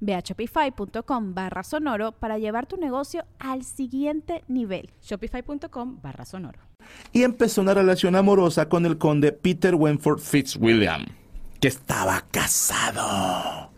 Ve 0.00 0.14
a 0.14 0.20
shopify.com 0.20 1.34
barra 1.34 1.62
sonoro 1.62 2.12
para 2.12 2.38
llevar 2.38 2.66
tu 2.66 2.76
negocio 2.76 3.24
al 3.38 3.64
siguiente 3.64 4.44
nivel. 4.48 4.90
Shopify.com 5.02 6.00
barra 6.02 6.24
sonoro. 6.24 6.60
Y 7.12 7.22
empezó 7.22 7.60
una 7.60 7.74
relación 7.74 8.16
amorosa 8.16 8.68
con 8.68 8.86
el 8.86 8.98
conde 8.98 9.32
Peter 9.32 9.74
Wentworth 9.74 10.20
Fitzwilliam, 10.20 11.06
que 11.60 11.68
estaba 11.68 12.24
casado. 12.30 13.70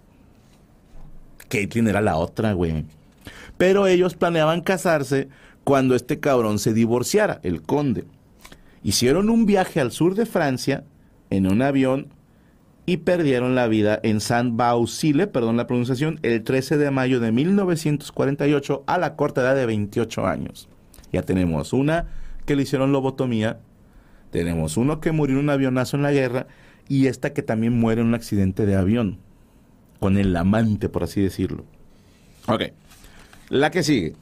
Caitlin 1.49 1.89
era 1.89 2.01
la 2.01 2.17
otra, 2.17 2.53
güey. 2.53 2.85
Pero 3.59 3.87
ellos 3.87 4.15
planeaban 4.15 4.63
casarse 4.63 5.29
cuando 5.65 5.95
este 5.95 6.21
cabrón 6.21 6.59
se 6.59 6.73
divorciara, 6.73 7.41
el 7.43 7.63
conde. 7.63 8.05
Hicieron 8.83 9.29
un 9.29 9.45
viaje 9.45 9.81
al 9.81 9.93
sur 9.93 10.15
de 10.15 10.25
Francia 10.27 10.85
en 11.29 11.47
un 11.47 11.61
avión 11.61 12.09
y 12.91 12.97
perdieron 12.97 13.55
la 13.55 13.69
vida 13.69 14.01
en 14.03 14.21
San 14.21 14.57
Bausile, 14.57 15.29
perdón 15.29 15.57
la 15.57 15.69
pronunciación, 15.69 16.19
el 16.25 16.43
13 16.43 16.77
de 16.77 16.91
mayo 16.91 17.21
de 17.21 17.31
1948 17.31 18.83
a 18.85 18.99
la 18.99 19.15
corta 19.15 19.43
edad 19.43 19.55
de 19.55 19.65
28 19.65 20.27
años. 20.27 20.69
Ya 21.13 21.23
tenemos 21.23 21.73
una 21.73 22.09
que 22.47 22.57
le 22.57 22.63
hicieron 22.63 22.91
lobotomía, 22.91 23.61
tenemos 24.33 24.77
uno 24.77 25.01
que 25.01 25.13
murió 25.13 25.37
en 25.37 25.45
un 25.45 25.51
avionazo 25.51 25.99
en 25.99 26.03
la 26.03 26.11
guerra 26.11 26.49
y 26.89 27.07
esta 27.07 27.33
que 27.33 27.43
también 27.43 27.79
muere 27.79 28.01
en 28.01 28.09
un 28.09 28.15
accidente 28.15 28.67
de 28.67 28.75
avión, 28.75 29.19
con 30.01 30.19
el 30.19 30.35
amante, 30.35 30.89
por 30.89 31.05
así 31.05 31.21
decirlo. 31.21 31.65
Ok, 32.49 32.73
la 33.51 33.71
que 33.71 33.85
sigue. 33.85 34.17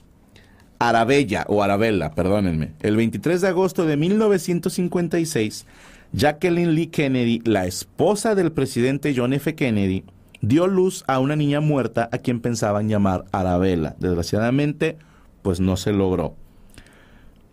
Arabella 0.78 1.46
o 1.48 1.62
Arabella, 1.62 2.10
perdónenme. 2.10 2.72
El 2.80 2.96
23 2.96 3.40
de 3.40 3.48
agosto 3.48 3.86
de 3.86 3.96
1956 3.96 5.64
Jacqueline 6.12 6.74
Lee 6.74 6.86
Kennedy, 6.86 7.42
la 7.44 7.66
esposa 7.66 8.34
del 8.34 8.50
presidente 8.50 9.12
John 9.14 9.34
F. 9.34 9.54
Kennedy, 9.54 10.04
dio 10.40 10.66
luz 10.66 11.04
a 11.06 11.18
una 11.18 11.36
niña 11.36 11.60
muerta 11.60 12.08
a 12.10 12.18
quien 12.18 12.40
pensaban 12.40 12.88
llamar 12.88 13.26
Arabella. 13.30 13.94
Desgraciadamente, 13.98 14.96
pues 15.42 15.60
no 15.60 15.76
se 15.76 15.92
logró. 15.92 16.34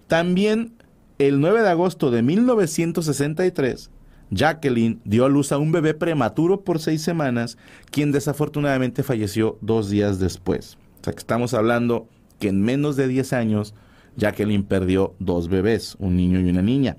También 0.08 0.72
el 1.20 1.42
9 1.42 1.64
de 1.64 1.70
agosto 1.70 2.12
de 2.12 2.22
1963, 2.22 3.90
Jacqueline 4.32 5.02
dio 5.04 5.26
a 5.26 5.30
luz 5.30 5.52
a 5.52 5.58
un 5.58 5.74
bebé 5.74 5.94
prematuro 5.94 6.62
por 6.62 6.80
seis 6.80 7.02
semanas, 7.02 7.58
quien 7.92 8.14
desafortunadamente 8.14 9.04
falleció 9.04 9.58
dos 9.62 9.90
días 9.90 10.18
después. 10.20 10.78
O 11.02 11.04
sea 11.04 11.14
que 11.14 11.20
estamos 11.20 11.54
hablando 11.54 12.08
que 12.40 12.48
en 12.48 12.62
menos 12.62 12.96
de 12.96 13.10
10 13.10 13.34
años, 13.34 13.74
Jacqueline 14.16 14.64
perdió 14.64 15.14
dos 15.20 15.50
bebés, 15.50 15.98
un 16.00 16.16
niño 16.16 16.40
y 16.40 16.50
una 16.50 16.62
niña. 16.62 16.98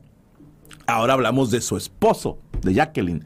Ahora 0.87 1.15
hablamos 1.15 1.51
de 1.51 1.61
su 1.61 1.77
esposo, 1.77 2.39
de 2.63 2.75
Jacqueline, 2.75 3.25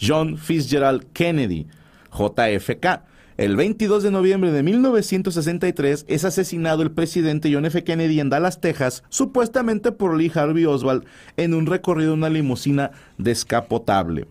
John 0.00 0.38
Fitzgerald 0.38 1.04
Kennedy, 1.12 1.66
JFK. 2.10 3.02
El 3.36 3.56
22 3.56 4.02
de 4.02 4.10
noviembre 4.10 4.50
de 4.50 4.62
1963 4.62 6.06
es 6.08 6.24
asesinado 6.24 6.82
el 6.82 6.90
presidente 6.90 7.52
John 7.52 7.66
F. 7.66 7.84
Kennedy 7.84 8.20
en 8.20 8.30
Dallas, 8.30 8.60
Texas, 8.60 9.04
supuestamente 9.10 9.92
por 9.92 10.16
Lee 10.16 10.32
Harvey 10.34 10.64
Oswald 10.64 11.04
en 11.36 11.52
un 11.52 11.66
recorrido 11.66 12.12
en 12.12 12.20
una 12.20 12.30
limusina 12.30 12.92
descapotable. 13.18 14.26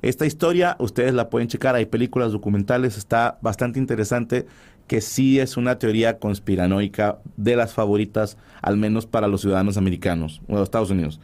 Esta 0.00 0.26
historia 0.26 0.76
ustedes 0.78 1.14
la 1.14 1.28
pueden 1.28 1.48
checar, 1.48 1.74
hay 1.74 1.86
películas 1.86 2.32
documentales, 2.32 2.98
está 2.98 3.38
bastante 3.42 3.78
interesante, 3.78 4.46
que 4.86 5.00
sí 5.00 5.40
es 5.40 5.56
una 5.56 5.78
teoría 5.78 6.18
conspiranoica 6.18 7.18
de 7.36 7.56
las 7.56 7.72
favoritas, 7.72 8.36
al 8.60 8.76
menos 8.76 9.06
para 9.06 9.28
los 9.28 9.40
ciudadanos 9.40 9.76
americanos 9.76 10.40
o 10.48 10.56
de 10.56 10.62
Estados 10.64 10.90
Unidos. 10.90 11.20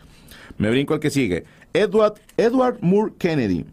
Me 0.58 0.70
brinco 0.70 0.94
al 0.94 1.00
que 1.00 1.10
sigue. 1.10 1.44
Edward, 1.72 2.14
Edward 2.36 2.78
Moore 2.80 3.14
Kennedy. 3.16 3.64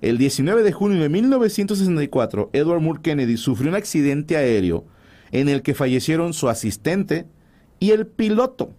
El 0.00 0.16
19 0.18 0.62
de 0.62 0.72
junio 0.72 1.02
de 1.02 1.08
1964, 1.08 2.50
Edward 2.52 2.80
Moore 2.80 3.00
Kennedy 3.02 3.36
sufrió 3.36 3.70
un 3.70 3.76
accidente 3.76 4.36
aéreo 4.36 4.84
en 5.32 5.48
el 5.48 5.62
que 5.62 5.74
fallecieron 5.74 6.32
su 6.32 6.48
asistente 6.48 7.26
y 7.80 7.90
el 7.90 8.06
piloto. 8.06 8.70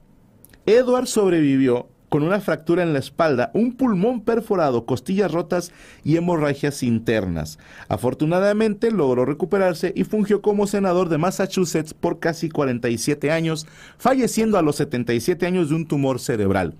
Edward 0.65 1.07
sobrevivió 1.07 1.89
con 2.07 2.23
una 2.23 2.39
fractura 2.39 2.83
en 2.83 2.93
la 2.93 2.99
espalda, 2.99 3.51
un 3.53 3.73
pulmón 3.73 4.21
perforado, 4.21 4.85
costillas 4.85 5.31
rotas 5.31 5.73
y 6.05 6.15
hemorragias 6.15 6.83
internas. 6.83 7.59
Afortunadamente 7.89 8.91
logró 8.91 9.25
recuperarse 9.25 9.91
y 9.95 10.05
fungió 10.05 10.41
como 10.41 10.67
senador 10.67 11.09
de 11.09 11.17
Massachusetts 11.17 11.93
por 11.93 12.19
casi 12.19 12.47
47 12.47 13.31
años, 13.31 13.67
falleciendo 13.97 14.57
a 14.57 14.61
los 14.61 14.77
77 14.77 15.45
años 15.45 15.69
de 15.69 15.75
un 15.75 15.87
tumor 15.87 16.21
cerebral. 16.21 16.75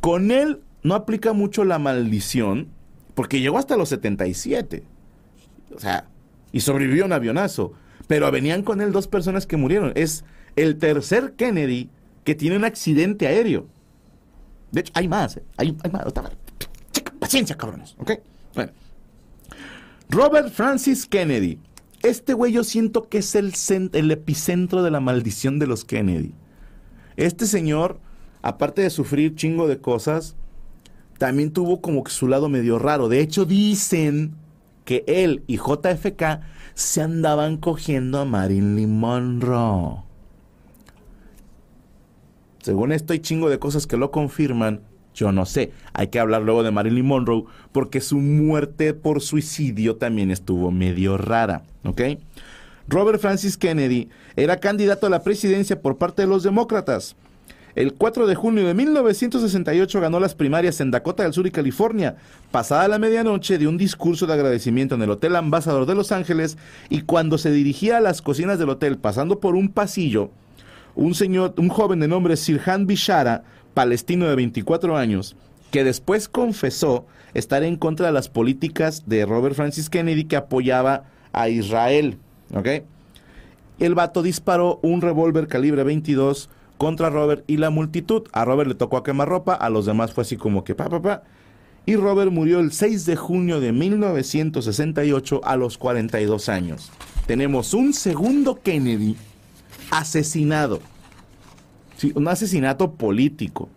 Con 0.00 0.30
él 0.30 0.62
no 0.82 0.94
aplica 0.94 1.32
mucho 1.32 1.64
la 1.64 1.78
maldición, 1.78 2.68
porque 3.14 3.40
llegó 3.40 3.58
hasta 3.58 3.76
los 3.76 3.88
77. 3.88 4.84
O 5.74 5.80
sea, 5.80 6.06
y 6.52 6.60
sobrevivió 6.60 7.04
un 7.04 7.12
avionazo. 7.12 7.72
Pero 8.06 8.30
venían 8.30 8.62
con 8.62 8.80
él 8.80 8.92
dos 8.92 9.06
personas 9.06 9.46
que 9.46 9.56
murieron. 9.56 9.92
Es 9.94 10.24
el 10.56 10.78
tercer 10.78 11.34
Kennedy 11.34 11.90
que 12.24 12.34
tiene 12.34 12.56
un 12.56 12.64
accidente 12.64 13.26
aéreo. 13.26 13.66
De 14.72 14.80
hecho, 14.80 14.92
hay 14.94 15.08
más. 15.08 15.36
¿eh? 15.36 15.42
Hay, 15.56 15.76
más. 15.92 16.04
paciencia, 17.18 17.56
cabrones. 17.56 17.94
¿Ok? 17.98 18.12
Bueno. 18.54 18.72
Robert 20.08 20.50
Francis 20.50 21.06
Kennedy. 21.06 21.58
Este 22.02 22.32
güey 22.32 22.52
yo 22.52 22.64
siento 22.64 23.08
que 23.08 23.18
es 23.18 23.34
el, 23.34 23.52
el 23.92 24.10
epicentro 24.10 24.82
de 24.82 24.90
la 24.90 25.00
maldición 25.00 25.58
de 25.58 25.66
los 25.66 25.84
Kennedy. 25.84 26.32
Este 27.16 27.46
señor 27.46 28.00
aparte 28.42 28.82
de 28.82 28.90
sufrir 28.90 29.34
chingo 29.34 29.68
de 29.68 29.78
cosas, 29.78 30.36
también 31.18 31.52
tuvo 31.52 31.80
como 31.80 32.04
que 32.04 32.10
su 32.10 32.28
lado 32.28 32.48
medio 32.48 32.78
raro. 32.78 33.08
De 33.08 33.20
hecho, 33.20 33.44
dicen 33.44 34.34
que 34.84 35.04
él 35.06 35.42
y 35.46 35.56
JFK 35.56 36.40
se 36.74 37.02
andaban 37.02 37.56
cogiendo 37.56 38.20
a 38.20 38.24
Marilyn 38.24 38.98
Monroe. 38.98 40.02
Según 42.62 42.92
esto 42.92 43.12
hay 43.12 43.18
chingo 43.18 43.50
de 43.50 43.58
cosas 43.58 43.86
que 43.86 43.96
lo 43.96 44.10
confirman. 44.10 44.80
Yo 45.14 45.32
no 45.32 45.46
sé. 45.46 45.72
Hay 45.92 46.08
que 46.08 46.20
hablar 46.20 46.42
luego 46.42 46.62
de 46.62 46.70
Marilyn 46.70 47.06
Monroe 47.06 47.44
porque 47.72 48.00
su 48.00 48.18
muerte 48.18 48.94
por 48.94 49.20
suicidio 49.20 49.96
también 49.96 50.30
estuvo 50.30 50.70
medio 50.70 51.18
rara. 51.18 51.64
¿Ok? 51.84 52.02
Robert 52.86 53.20
Francis 53.20 53.56
Kennedy 53.56 54.08
era 54.36 54.60
candidato 54.60 55.06
a 55.06 55.10
la 55.10 55.22
presidencia 55.22 55.82
por 55.82 55.98
parte 55.98 56.22
de 56.22 56.28
los 56.28 56.44
demócratas. 56.44 57.16
El 57.78 57.94
4 57.94 58.26
de 58.26 58.34
junio 58.34 58.66
de 58.66 58.74
1968 58.74 60.00
ganó 60.00 60.18
las 60.18 60.34
primarias 60.34 60.80
en 60.80 60.90
Dakota 60.90 61.22
del 61.22 61.32
Sur 61.32 61.46
y 61.46 61.52
California. 61.52 62.16
Pasada 62.50 62.88
la 62.88 62.98
medianoche 62.98 63.56
de 63.56 63.68
un 63.68 63.78
discurso 63.78 64.26
de 64.26 64.32
agradecimiento 64.32 64.96
en 64.96 65.02
el 65.02 65.10
Hotel 65.10 65.36
Ambassador 65.36 65.86
de 65.86 65.94
Los 65.94 66.10
Ángeles 66.10 66.58
y 66.88 67.02
cuando 67.02 67.38
se 67.38 67.52
dirigía 67.52 67.98
a 67.98 68.00
las 68.00 68.20
cocinas 68.20 68.58
del 68.58 68.70
hotel 68.70 68.98
pasando 68.98 69.38
por 69.38 69.54
un 69.54 69.68
pasillo, 69.68 70.32
un 70.96 71.14
señor, 71.14 71.54
un 71.56 71.68
joven 71.68 72.00
de 72.00 72.08
nombre 72.08 72.36
Sirhan 72.36 72.88
Bishara, 72.88 73.44
palestino 73.74 74.26
de 74.26 74.34
24 74.34 74.96
años, 74.96 75.36
que 75.70 75.84
después 75.84 76.28
confesó 76.28 77.06
estar 77.32 77.62
en 77.62 77.76
contra 77.76 78.06
de 78.06 78.12
las 78.12 78.28
políticas 78.28 79.04
de 79.06 79.24
Robert 79.24 79.54
Francis 79.54 79.88
Kennedy 79.88 80.24
que 80.24 80.34
apoyaba 80.34 81.04
a 81.32 81.48
Israel. 81.48 82.18
El 83.78 83.94
vato 83.94 84.24
disparó 84.24 84.80
un 84.82 85.00
revólver 85.00 85.46
calibre 85.46 85.84
22 85.84 86.50
contra 86.78 87.10
Robert 87.10 87.44
y 87.46 87.58
la 87.58 87.68
multitud. 87.70 88.22
A 88.32 88.44
Robert 88.46 88.68
le 88.68 88.74
tocó 88.74 88.96
a 88.96 89.04
quemar 89.04 89.28
ropa, 89.28 89.52
a 89.54 89.68
los 89.68 89.84
demás 89.84 90.14
fue 90.14 90.22
así 90.22 90.36
como 90.38 90.64
que 90.64 90.74
pa, 90.74 90.88
pa, 90.88 91.02
pa. 91.02 91.22
Y 91.84 91.96
Robert 91.96 92.30
murió 92.30 92.60
el 92.60 92.72
6 92.72 93.04
de 93.06 93.16
junio 93.16 93.60
de 93.60 93.72
1968 93.72 95.40
a 95.44 95.56
los 95.56 95.76
42 95.78 96.48
años. 96.48 96.90
Tenemos 97.26 97.74
un 97.74 97.92
segundo 97.92 98.60
Kennedy 98.62 99.16
asesinado. 99.90 100.80
Un 102.14 102.28
asesinato 102.28 102.92
político. 102.92 103.68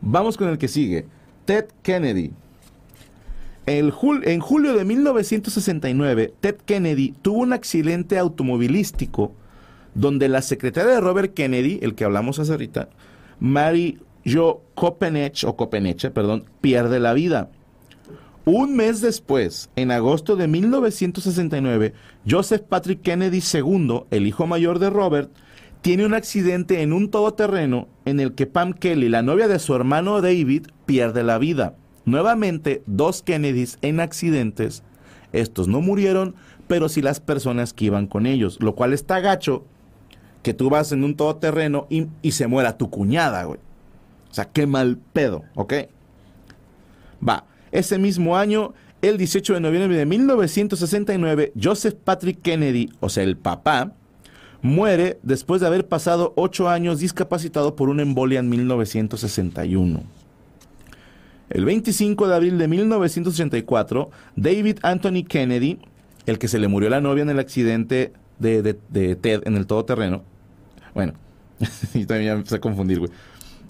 Vamos 0.00 0.36
con 0.36 0.48
el 0.48 0.58
que 0.58 0.68
sigue. 0.68 1.06
Ted 1.44 1.66
Kennedy. 1.82 2.32
El 3.66 3.92
jul- 3.92 4.26
en 4.26 4.40
julio 4.40 4.74
de 4.74 4.84
1969, 4.84 6.32
Ted 6.40 6.56
Kennedy 6.64 7.14
tuvo 7.22 7.38
un 7.40 7.52
accidente 7.52 8.18
automovilístico 8.18 9.32
donde 9.94 10.28
la 10.28 10.42
secretaria 10.42 10.94
de 10.94 11.00
Robert 11.00 11.34
Kennedy, 11.34 11.78
el 11.82 11.94
que 11.94 12.04
hablamos 12.04 12.38
hace 12.38 12.52
ahorita, 12.52 12.88
Mary 13.38 13.98
Jo 14.24 14.62
Copenech, 14.74 15.44
o 15.44 15.56
perdón, 15.56 16.44
pierde 16.60 17.00
la 17.00 17.12
vida. 17.14 17.50
Un 18.44 18.74
mes 18.74 19.00
después, 19.00 19.70
en 19.76 19.90
agosto 19.90 20.34
de 20.36 20.48
1969, 20.48 21.92
Joseph 22.28 22.62
Patrick 22.62 23.02
Kennedy 23.02 23.40
II, 23.40 24.04
el 24.10 24.26
hijo 24.26 24.46
mayor 24.46 24.78
de 24.78 24.90
Robert, 24.90 25.30
tiene 25.82 26.04
un 26.04 26.14
accidente 26.14 26.82
en 26.82 26.92
un 26.92 27.10
todoterreno 27.10 27.88
en 28.04 28.20
el 28.20 28.34
que 28.34 28.46
Pam 28.46 28.72
Kelly, 28.72 29.08
la 29.08 29.22
novia 29.22 29.48
de 29.48 29.58
su 29.58 29.74
hermano 29.74 30.20
David, 30.20 30.66
pierde 30.84 31.22
la 31.22 31.38
vida. 31.38 31.74
Nuevamente, 32.04 32.82
dos 32.86 33.22
Kennedys 33.22 33.78
en 33.82 34.00
accidentes. 34.00 34.82
Estos 35.32 35.68
no 35.68 35.80
murieron, 35.80 36.34
pero 36.66 36.88
sí 36.88 37.02
las 37.02 37.20
personas 37.20 37.72
que 37.72 37.86
iban 37.86 38.06
con 38.06 38.26
ellos, 38.26 38.58
lo 38.60 38.74
cual 38.74 38.92
está 38.92 39.20
gacho 39.20 39.64
que 40.42 40.54
tú 40.54 40.70
vas 40.70 40.92
en 40.92 41.04
un 41.04 41.16
todoterreno 41.16 41.86
y, 41.90 42.06
y 42.22 42.32
se 42.32 42.46
muera 42.46 42.76
tu 42.78 42.90
cuñada, 42.90 43.44
güey. 43.44 43.60
O 44.30 44.34
sea, 44.34 44.46
qué 44.46 44.66
mal 44.66 44.98
pedo, 45.12 45.44
¿ok? 45.54 45.74
Va, 47.26 47.44
ese 47.72 47.98
mismo 47.98 48.36
año, 48.36 48.72
el 49.02 49.18
18 49.18 49.54
de 49.54 49.60
noviembre 49.60 49.96
de 49.96 50.06
1969, 50.06 51.52
Joseph 51.60 51.94
Patrick 52.02 52.40
Kennedy, 52.42 52.90
o 53.00 53.08
sea, 53.08 53.24
el 53.24 53.36
papá, 53.36 53.92
muere 54.62 55.18
después 55.22 55.60
de 55.60 55.66
haber 55.66 55.88
pasado 55.88 56.32
ocho 56.36 56.68
años 56.68 57.00
discapacitado 57.00 57.76
por 57.76 57.88
una 57.88 58.02
embolia 58.02 58.40
en 58.40 58.48
1961. 58.48 60.02
El 61.50 61.64
25 61.64 62.28
de 62.28 62.34
abril 62.34 62.58
de 62.58 62.68
1984, 62.68 64.10
David 64.36 64.78
Anthony 64.82 65.24
Kennedy, 65.26 65.80
el 66.26 66.38
que 66.38 66.46
se 66.46 66.58
le 66.60 66.68
murió 66.68 66.88
la 66.90 67.00
novia 67.00 67.22
en 67.22 67.30
el 67.30 67.40
accidente 67.40 68.12
de, 68.40 69.14
Ted 69.20 69.42
en 69.44 69.56
el 69.56 69.66
todoterreno, 69.66 70.22
bueno, 70.94 71.14
y 71.94 72.06
también 72.06 72.26
ya 72.26 72.32
me 72.34 72.38
empecé 72.38 72.56
a 72.56 72.60
confundir, 72.60 72.98
güey, 72.98 73.10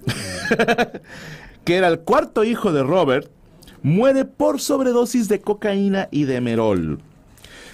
que 1.65 1.77
era 1.77 1.89
el 1.89 2.01
cuarto 2.01 2.45
hijo 2.45 2.73
de 2.73 2.83
Robert, 2.83 3.31
muere 3.83 4.25
por 4.25 4.61
sobredosis 4.61 5.29
de 5.29 5.41
cocaína 5.41 6.09
y 6.11 6.25
de 6.25 6.41
merol. 6.41 7.01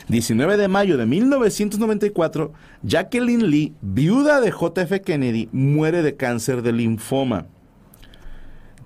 19 0.09 0.57
de 0.57 0.69
mayo 0.69 0.97
de 0.97 1.05
1994, 1.05 2.53
Jacqueline 2.85 3.51
Lee, 3.51 3.75
viuda 3.83 4.41
de 4.41 4.51
JF 4.53 5.01
Kennedy, 5.05 5.49
muere 5.51 6.03
de 6.03 6.15
cáncer 6.15 6.63
de 6.63 6.73
linfoma. 6.73 7.47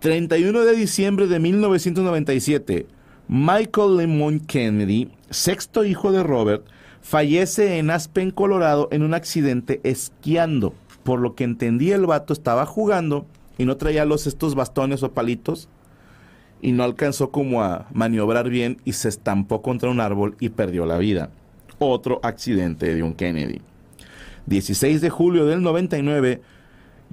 31 0.00 0.62
de 0.62 0.74
diciembre 0.74 1.26
de 1.26 1.38
1997, 1.38 2.86
Michael 3.28 3.98
Lemon 3.98 4.40
Kennedy, 4.40 5.10
sexto 5.28 5.84
hijo 5.84 6.10
de 6.10 6.22
Robert, 6.22 6.64
fallece 7.02 7.78
en 7.78 7.90
Aspen, 7.90 8.30
Colorado, 8.30 8.88
en 8.90 9.02
un 9.02 9.14
accidente 9.14 9.80
esquiando. 9.84 10.74
Por 11.02 11.20
lo 11.20 11.34
que 11.34 11.44
entendí, 11.44 11.92
el 11.92 12.06
vato 12.06 12.32
estaba 12.32 12.66
jugando 12.66 13.26
y 13.58 13.64
no 13.64 13.76
traía 13.76 14.04
los 14.04 14.26
estos 14.26 14.54
bastones 14.54 15.02
o 15.02 15.12
palitos 15.12 15.68
y 16.62 16.72
no 16.72 16.84
alcanzó 16.84 17.30
como 17.30 17.62
a 17.62 17.86
maniobrar 17.92 18.48
bien 18.48 18.78
y 18.84 18.92
se 18.92 19.08
estampó 19.08 19.62
contra 19.62 19.90
un 19.90 20.00
árbol 20.00 20.36
y 20.40 20.50
perdió 20.50 20.86
la 20.86 20.98
vida. 20.98 21.30
Otro 21.78 22.20
accidente 22.22 22.94
de 22.94 23.02
un 23.02 23.14
Kennedy. 23.14 23.60
16 24.46 25.00
de 25.00 25.10
julio 25.10 25.46
del 25.46 25.62
99, 25.62 26.42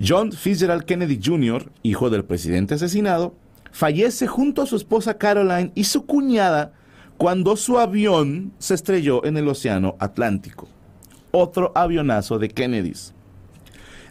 John 0.05 0.31
Fitzgerald 0.31 0.83
Kennedy 0.83 1.19
Jr., 1.23 1.71
hijo 1.83 2.09
del 2.09 2.25
presidente 2.25 2.75
asesinado, 2.75 3.33
fallece 3.71 4.27
junto 4.27 4.61
a 4.61 4.65
su 4.65 4.75
esposa 4.75 5.17
Caroline 5.17 5.71
y 5.75 5.85
su 5.85 6.05
cuñada 6.05 6.73
cuando 7.17 7.55
su 7.55 7.79
avión 7.79 8.53
se 8.59 8.75
estrelló 8.75 9.25
en 9.25 9.37
el 9.37 9.47
Océano 9.47 9.95
Atlántico. 9.99 10.67
Otro 11.31 11.71
avionazo 11.75 12.37
de 12.37 12.49
Kennedys. 12.49 13.13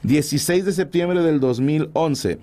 16 0.02 0.64
de 0.64 0.72
septiembre 0.72 1.20
del 1.22 1.40
2011, 1.40 2.40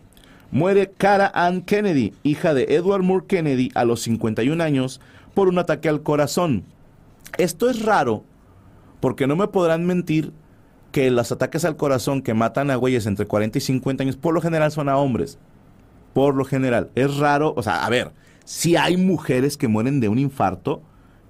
muere 0.52 0.92
Cara 0.98 1.32
Ann 1.34 1.62
Kennedy, 1.62 2.14
hija 2.24 2.54
de 2.54 2.76
Edward 2.76 3.04
Moore 3.04 3.26
Kennedy, 3.28 3.72
a 3.76 3.86
los 3.86 4.02
51 4.02 4.64
años, 4.64 5.02
por 5.34 5.48
un 5.48 5.60
ataque 5.60 5.90
al 5.90 6.02
corazón. 6.02 6.64
Esto 7.38 7.70
es 7.70 7.84
raro, 7.84 8.24
porque 9.00 9.28
no 9.28 9.36
me 9.36 9.48
podrán 9.48 9.86
mentir 9.86 10.32
que 10.92 11.12
los 11.12 11.32
ataques 11.32 11.66
al 11.66 11.76
corazón 11.76 12.22
que 12.22 12.34
matan 12.34 12.72
a 12.72 12.76
güeyes 12.76 13.06
entre 13.06 13.26
40 13.26 13.58
y 13.58 13.62
50 13.62 14.04
años, 14.04 14.16
por 14.16 14.34
lo 14.34 14.42
general 14.42 14.72
son 14.72 14.90
a 14.90 14.98
hombres. 14.98 15.40
Por 16.14 16.36
lo 16.36 16.46
general. 16.46 16.92
Es 16.96 17.18
raro, 17.18 17.54
o 17.58 17.64
sea, 17.64 17.86
a 17.86 17.90
ver, 17.90 18.12
sí 18.46 18.76
hay 18.76 18.98
mujeres 18.98 19.58
que 19.58 19.68
mueren 19.68 20.00
de 20.00 20.10
un 20.10 20.20
infarto, 20.20 20.82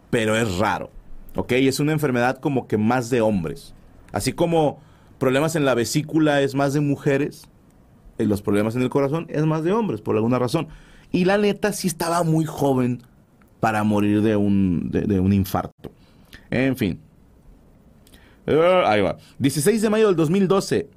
pero 0.10 0.36
es 0.36 0.58
raro. 0.58 0.92
¿Ok? 1.36 1.54
Es 1.54 1.80
una 1.80 1.92
enfermedad 1.92 2.38
como 2.40 2.68
que 2.68 2.78
más 2.78 3.10
de 3.10 3.22
hombres. 3.22 3.74
Así 4.12 4.34
como 4.34 4.80
problemas 5.18 5.56
en 5.56 5.66
la 5.66 5.74
vesícula 5.74 6.42
es 6.42 6.54
más 6.54 6.74
de 6.74 6.82
mujeres, 6.82 7.48
en 8.18 8.30
los 8.30 8.42
problemas 8.42 8.76
en 8.76 8.84
el 8.84 8.90
corazón 8.90 9.26
es 9.30 9.46
más 9.46 9.64
de 9.64 9.72
hombres, 9.72 10.02
por 10.02 10.16
alguna 10.16 10.38
razón. 10.38 10.68
Y 11.12 11.26
la 11.26 11.38
neta 11.38 11.74
sí 11.74 11.88
estaba 11.88 12.24
muy 12.24 12.46
joven 12.46 13.02
para 13.60 13.84
morir 13.84 14.22
de 14.22 14.36
un, 14.36 14.90
de 14.92 15.20
un 15.20 15.34
infarto. 15.34 15.92
En 16.50 16.76
fin. 16.76 17.00
Eh, 18.46 18.84
ahí 18.86 19.02
va. 19.02 19.18
16 19.40 19.82
de 19.82 19.90
mayo 19.90 20.08
del 20.08 20.16
2012. 20.16 20.90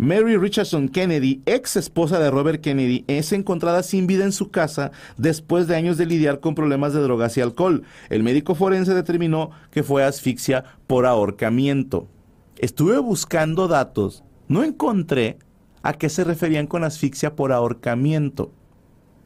Mary 0.00 0.38
Richardson 0.38 0.88
Kennedy, 0.88 1.42
ex 1.44 1.76
esposa 1.76 2.18
de 2.18 2.30
Robert 2.30 2.62
Kennedy, 2.62 3.04
es 3.06 3.32
encontrada 3.32 3.82
sin 3.82 4.06
vida 4.06 4.24
en 4.24 4.32
su 4.32 4.50
casa 4.50 4.92
después 5.18 5.66
de 5.66 5.76
años 5.76 5.98
de 5.98 6.06
lidiar 6.06 6.40
con 6.40 6.54
problemas 6.54 6.94
de 6.94 7.02
drogas 7.02 7.36
y 7.36 7.42
alcohol. 7.42 7.82
El 8.08 8.22
médico 8.22 8.54
forense 8.54 8.94
determinó 8.94 9.50
que 9.70 9.82
fue 9.82 10.02
asfixia 10.02 10.64
por 10.86 11.04
ahorcamiento. 11.04 12.08
Estuve 12.56 12.96
buscando 12.98 13.68
datos, 13.68 14.24
no 14.48 14.64
encontré 14.64 15.38
a 15.82 15.92
qué 15.92 16.08
se 16.08 16.24
referían 16.24 16.66
con 16.66 16.82
asfixia 16.82 17.36
por 17.36 17.52
ahorcamiento. 17.52 18.52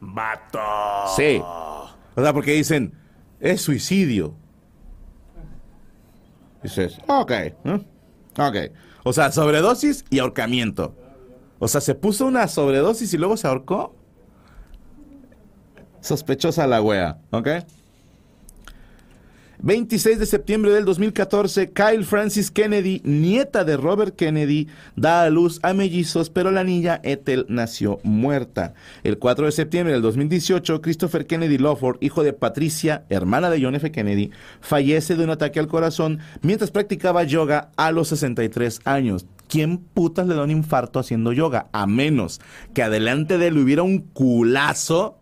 ¡Vato! 0.01 0.59
Sí. 1.15 1.41
O 1.41 2.21
sea, 2.21 2.33
porque 2.33 2.51
dicen, 2.51 2.95
es 3.39 3.61
suicidio. 3.61 4.35
Dices, 6.65 6.99
ok. 7.07 7.33
Ok. 8.39 8.57
O 9.05 9.13
sea, 9.13 9.31
sobredosis 9.31 10.05
y 10.11 10.19
ahorcamiento. 10.19 10.95
O 11.61 11.69
sea, 11.69 11.81
se 11.81 11.95
puso 11.95 12.27
una 12.27 12.49
sobredosis 12.49 13.15
y 13.15 13.19
luego 13.19 13.37
se 13.37 13.47
ahorcó. 13.47 13.95
Sospechosa 16.01 16.67
la 16.67 16.83
wea, 16.83 17.19
¿ok? 17.31 17.49
26 19.65 20.19
de 20.19 20.27
septiembre 20.27 20.73
del 20.73 20.85
2014, 20.85 21.73
Kyle 21.73 22.05
Francis 22.05 22.51
Kennedy, 22.51 23.01
nieta 23.03 23.65
de 23.65 23.79
Robert 23.79 24.15
Kennedy, 24.15 24.69
da 24.95 25.23
a 25.23 25.31
luz 25.31 25.59
a 25.63 25.73
mellizos, 25.73 26.29
pero 26.29 26.51
la 26.51 26.65
niña 26.65 27.01
Ethel 27.03 27.47
nació 27.49 27.99
muerta. 28.03 28.75
El 29.05 29.17
4 29.17 29.47
de 29.47 29.53
septiembre 29.53 29.95
del 29.95 30.03
2018, 30.03 30.83
Christopher 30.83 31.27
Kennedy 31.27 31.57
Lawford, 31.57 31.97
hijo 32.03 32.23
de 32.23 32.35
Patricia, 32.35 33.07
hermana 33.09 33.49
de 33.49 33.63
John 33.63 33.75
F. 33.75 33.91
Kennedy, 33.91 34.33
fallece 34.61 35.17
de 35.17 35.25
un 35.25 35.31
ataque 35.31 35.61
al 35.61 35.67
corazón 35.67 36.19
mientras 36.43 36.71
practicaba 36.71 37.25
yoga 37.25 37.71
a 37.79 37.91
los 37.91 38.09
63 38.09 38.83
años. 38.85 39.25
¿Quién 39.49 39.79
putas 39.79 40.27
le 40.27 40.35
da 40.35 40.45
un 40.45 40.51
infarto 40.51 40.99
haciendo 40.99 41.33
yoga? 41.33 41.69
A 41.73 41.87
menos 41.87 42.43
que 42.75 42.83
adelante 42.83 43.39
de 43.39 43.47
él 43.47 43.57
hubiera 43.57 43.83
un 43.83 44.01
culazo. 44.01 45.17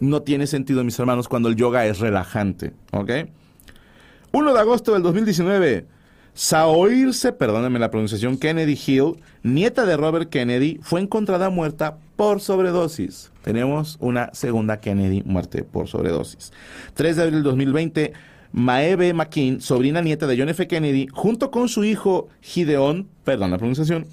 No 0.00 0.22
tiene 0.22 0.46
sentido, 0.46 0.84
mis 0.84 0.98
hermanos, 0.98 1.28
cuando 1.28 1.50
el 1.50 1.56
yoga 1.56 1.84
es 1.84 1.98
relajante, 1.98 2.72
¿ok? 2.92 3.10
1 4.32 4.52
de 4.52 4.60
agosto 4.60 4.92
del 4.92 5.02
2019, 5.02 5.86
Saoirse, 6.34 7.32
perdónenme 7.32 7.78
la 7.78 7.90
pronunciación, 7.90 8.36
Kennedy 8.36 8.78
Hill, 8.86 9.16
nieta 9.42 9.86
de 9.86 9.96
Robert 9.96 10.28
Kennedy, 10.28 10.78
fue 10.82 11.00
encontrada 11.00 11.50
muerta 11.50 11.96
por 12.14 12.40
sobredosis. 12.40 13.32
Tenemos 13.42 13.96
una 14.00 14.30
segunda 14.34 14.80
Kennedy 14.80 15.22
muerte 15.24 15.64
por 15.64 15.88
sobredosis. 15.88 16.52
3 16.94 17.16
de 17.16 17.22
abril 17.22 17.34
del 17.36 17.42
2020, 17.44 18.12
Maeve 18.52 19.14
McKean, 19.14 19.60
sobrina 19.60 20.02
nieta 20.02 20.26
de 20.26 20.38
John 20.38 20.50
F. 20.50 20.68
Kennedy, 20.68 21.08
junto 21.10 21.50
con 21.50 21.68
su 21.68 21.84
hijo 21.84 22.28
Gideon, 22.42 23.08
perdón 23.24 23.50
la 23.50 23.58
pronunciación, 23.58 24.06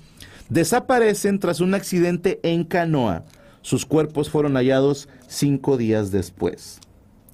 desaparecen 0.50 1.40
tras 1.40 1.60
un 1.60 1.74
accidente 1.74 2.40
en 2.44 2.64
canoa. 2.64 3.26
Sus 3.62 3.86
cuerpos 3.86 4.30
fueron 4.30 4.56
hallados 4.56 5.10
cinco 5.28 5.76
días 5.76 6.12
después. 6.12 6.80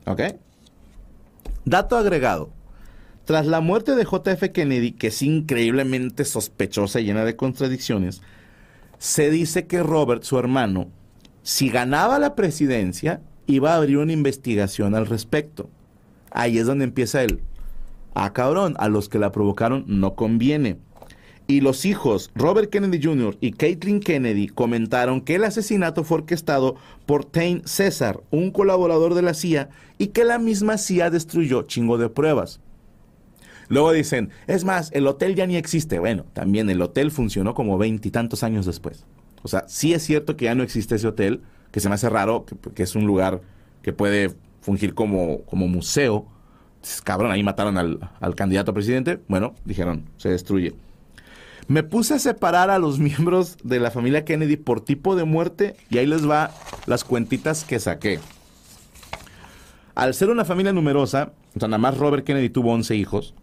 ¿Ok? 0.06 0.22
Dato 1.64 1.96
agregado. 1.96 2.50
Tras 3.26 3.46
la 3.46 3.62
muerte 3.62 3.96
de 3.96 4.04
JF 4.04 4.50
Kennedy, 4.52 4.94
que 4.94 5.08
es 5.08 5.22
increíblemente 5.22 6.26
sospechosa 6.26 7.00
y 7.00 7.06
llena 7.06 7.24
de 7.24 7.36
contradicciones, 7.36 8.22
se 8.98 9.30
dice 9.30 9.68
que 9.68 9.84
Robert, 9.84 10.24
su 10.24 10.40
hermano, 10.40 10.90
si 11.44 11.70
ganaba 11.70 12.20
la 12.20 12.36
presidencia, 12.36 13.22
iba 13.48 13.74
a 13.74 13.78
abrir 13.78 13.98
una 13.98 14.14
investigación 14.14 14.96
al 14.96 15.08
respecto. 15.08 15.70
Ahí 16.32 16.58
es 16.58 16.66
donde 16.66 16.86
empieza 16.86 17.24
el, 17.24 17.42
ah 18.14 18.34
cabrón, 18.34 18.76
a 18.80 18.90
los 18.90 19.10
que 19.10 19.20
la 19.20 19.32
provocaron 19.32 19.86
no 19.88 20.16
conviene. 20.16 20.78
y 21.48 21.60
los 21.60 21.84
hijos 21.86 22.32
Robert 22.34 22.70
Kennedy 22.70 23.02
Jr. 23.04 23.38
y 23.42 23.52
Caitlin 23.52 24.00
Kennedy 24.00 24.48
comentaron 24.48 25.20
que 25.20 25.36
el 25.36 25.44
asesinato 25.44 26.06
fue 26.06 26.20
orquestado 26.20 26.76
por 27.06 27.26
Tain 27.26 27.62
César, 27.66 28.22
un 28.32 28.52
colaborador 28.52 29.16
de 29.16 29.22
la 29.22 29.34
CIA, 29.34 29.70
y 29.98 30.08
que 30.08 30.24
la 30.24 30.40
misma 30.40 30.78
CIA 30.78 31.10
destruyó 31.10 31.64
chingo 31.64 31.98
de 31.98 32.08
pruebas. 32.08 32.62
Luego 33.72 33.94
dicen, 33.94 34.32
es 34.48 34.66
más, 34.66 34.92
el 34.92 35.08
hotel 35.08 35.34
ya 35.34 35.48
ni 35.48 35.56
existe. 35.56 35.98
Bueno, 35.98 36.26
también 36.34 36.70
el 36.70 36.82
hotel 36.82 37.10
funcionó 37.10 37.54
como 37.54 37.78
veintitantos 37.78 38.44
años 38.44 38.66
después. 38.66 39.06
O 39.44 39.48
sea, 39.48 39.64
sí 39.70 39.94
es 39.94 40.04
cierto 40.04 40.36
que 40.36 40.44
ya 40.44 40.56
no 40.56 40.62
existe 40.62 40.96
ese 40.96 41.08
hotel, 41.08 41.42
que 41.72 41.80
se 41.80 41.88
me 41.88 41.96
hace 41.96 42.10
raro, 42.10 42.46
que, 42.76 42.84
es 42.84 42.96
un 42.96 43.06
lugar 43.06 43.40
que 43.82 43.94
puede 43.94 44.34
fungir 44.60 44.94
como, 44.94 45.44
como 45.44 45.70
museo. 45.70 46.28
Cabrón, 47.06 47.32
ahí 47.32 47.44
mataron 47.44 47.78
al, 47.78 48.10
al 48.20 48.36
candidato 48.36 48.72
a 48.72 48.74
presidente. 48.74 49.22
Bueno, 49.30 49.56
dijeron, 49.64 50.04
se 50.18 50.28
destruye. 50.28 50.76
Me 51.70 51.84
puse 51.84 52.16
a 52.16 52.20
separar 52.20 52.72
a 52.72 52.78
los 52.78 53.00
miembros 53.00 53.56
de 53.64 53.80
la 53.80 53.90
familia 53.90 54.26
Kennedy 54.26 54.58
por 54.58 54.82
tipo 54.82 55.16
de 55.16 55.24
muerte 55.24 55.78
y 55.90 55.98
ahí 55.98 56.08
les 56.08 56.30
va 56.30 56.52
las 56.88 57.06
cuentitas 57.06 57.64
que 57.64 57.80
saqué. 57.80 58.20
Al 59.96 60.14
ser 60.14 60.30
una 60.30 60.44
familia 60.44 60.74
numerosa, 60.74 61.32
o 61.56 61.60
sea, 61.60 61.70
nada 61.70 61.78
más 61.78 61.98
Robert 61.98 62.26
Kennedy 62.26 62.50
tuvo 62.50 62.74
11 62.74 62.98
hijos, 62.98 63.34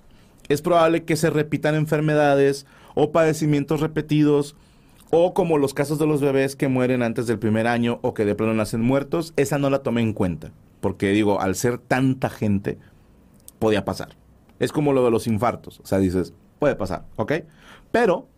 es 0.48 0.62
probable 0.62 1.04
que 1.04 1.16
se 1.16 1.30
repitan 1.30 1.74
enfermedades 1.74 2.66
o 2.94 3.12
padecimientos 3.12 3.80
repetidos 3.80 4.56
o 5.10 5.34
como 5.34 5.58
los 5.58 5.74
casos 5.74 5.98
de 5.98 6.06
los 6.06 6.20
bebés 6.20 6.56
que 6.56 6.68
mueren 6.68 7.02
antes 7.02 7.26
del 7.26 7.38
primer 7.38 7.66
año 7.66 7.98
o 8.02 8.14
que 8.14 8.24
de 8.24 8.34
plano 8.34 8.54
nacen 8.54 8.80
muertos, 8.80 9.32
esa 9.36 9.58
no 9.58 9.70
la 9.70 9.82
tomé 9.82 10.02
en 10.02 10.12
cuenta, 10.12 10.52
porque 10.80 11.10
digo, 11.10 11.40
al 11.40 11.54
ser 11.54 11.78
tanta 11.78 12.28
gente, 12.28 12.78
podía 13.58 13.84
pasar. 13.84 14.16
Es 14.58 14.72
como 14.72 14.92
lo 14.92 15.04
de 15.04 15.10
los 15.10 15.26
infartos, 15.26 15.80
o 15.80 15.86
sea, 15.86 15.98
dices, 15.98 16.34
puede 16.58 16.76
pasar, 16.76 17.06
¿ok? 17.16 17.32
Pero, 17.90 18.28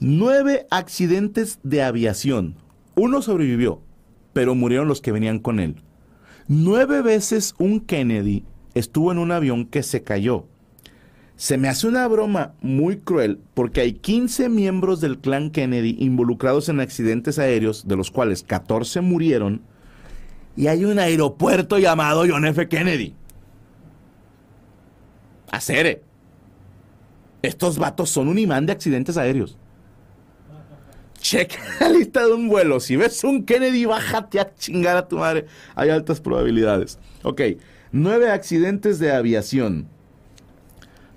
nueve 0.00 0.66
accidentes 0.70 1.60
de 1.62 1.82
aviación. 1.82 2.56
Uno 2.94 3.22
sobrevivió, 3.22 3.80
pero 4.32 4.54
murieron 4.54 4.88
los 4.88 5.00
que 5.00 5.12
venían 5.12 5.38
con 5.38 5.60
él. 5.60 5.82
Nueve 6.48 7.02
veces 7.02 7.54
un 7.58 7.80
Kennedy 7.80 8.44
estuvo 8.74 9.12
en 9.12 9.18
un 9.18 9.32
avión 9.32 9.66
que 9.66 9.82
se 9.82 10.02
cayó. 10.02 10.46
Se 11.38 11.56
me 11.56 11.68
hace 11.68 11.86
una 11.86 12.04
broma 12.08 12.54
muy 12.60 12.98
cruel 12.98 13.38
porque 13.54 13.80
hay 13.80 13.92
15 13.92 14.48
miembros 14.48 15.00
del 15.00 15.20
clan 15.20 15.50
Kennedy 15.50 15.94
involucrados 16.00 16.68
en 16.68 16.80
accidentes 16.80 17.38
aéreos, 17.38 17.86
de 17.86 17.94
los 17.94 18.10
cuales 18.10 18.42
14 18.42 19.02
murieron, 19.02 19.62
y 20.56 20.66
hay 20.66 20.84
un 20.84 20.98
aeropuerto 20.98 21.78
llamado 21.78 22.24
John 22.28 22.44
F. 22.44 22.66
Kennedy. 22.66 23.14
Acere. 25.52 26.02
Estos 27.40 27.78
vatos 27.78 28.10
son 28.10 28.26
un 28.26 28.40
imán 28.40 28.66
de 28.66 28.72
accidentes 28.72 29.16
aéreos. 29.16 29.56
Checa 31.20 31.60
la 31.78 31.90
lista 31.90 32.26
de 32.26 32.32
un 32.32 32.48
vuelo. 32.48 32.80
Si 32.80 32.96
ves 32.96 33.22
un 33.22 33.44
Kennedy, 33.44 33.84
bájate 33.84 34.40
a 34.40 34.52
chingar 34.56 34.96
a 34.96 35.06
tu 35.06 35.18
madre. 35.18 35.46
Hay 35.76 35.90
altas 35.90 36.20
probabilidades. 36.20 36.98
Ok, 37.22 37.42
nueve 37.92 38.28
accidentes 38.28 38.98
de 38.98 39.12
aviación. 39.12 39.86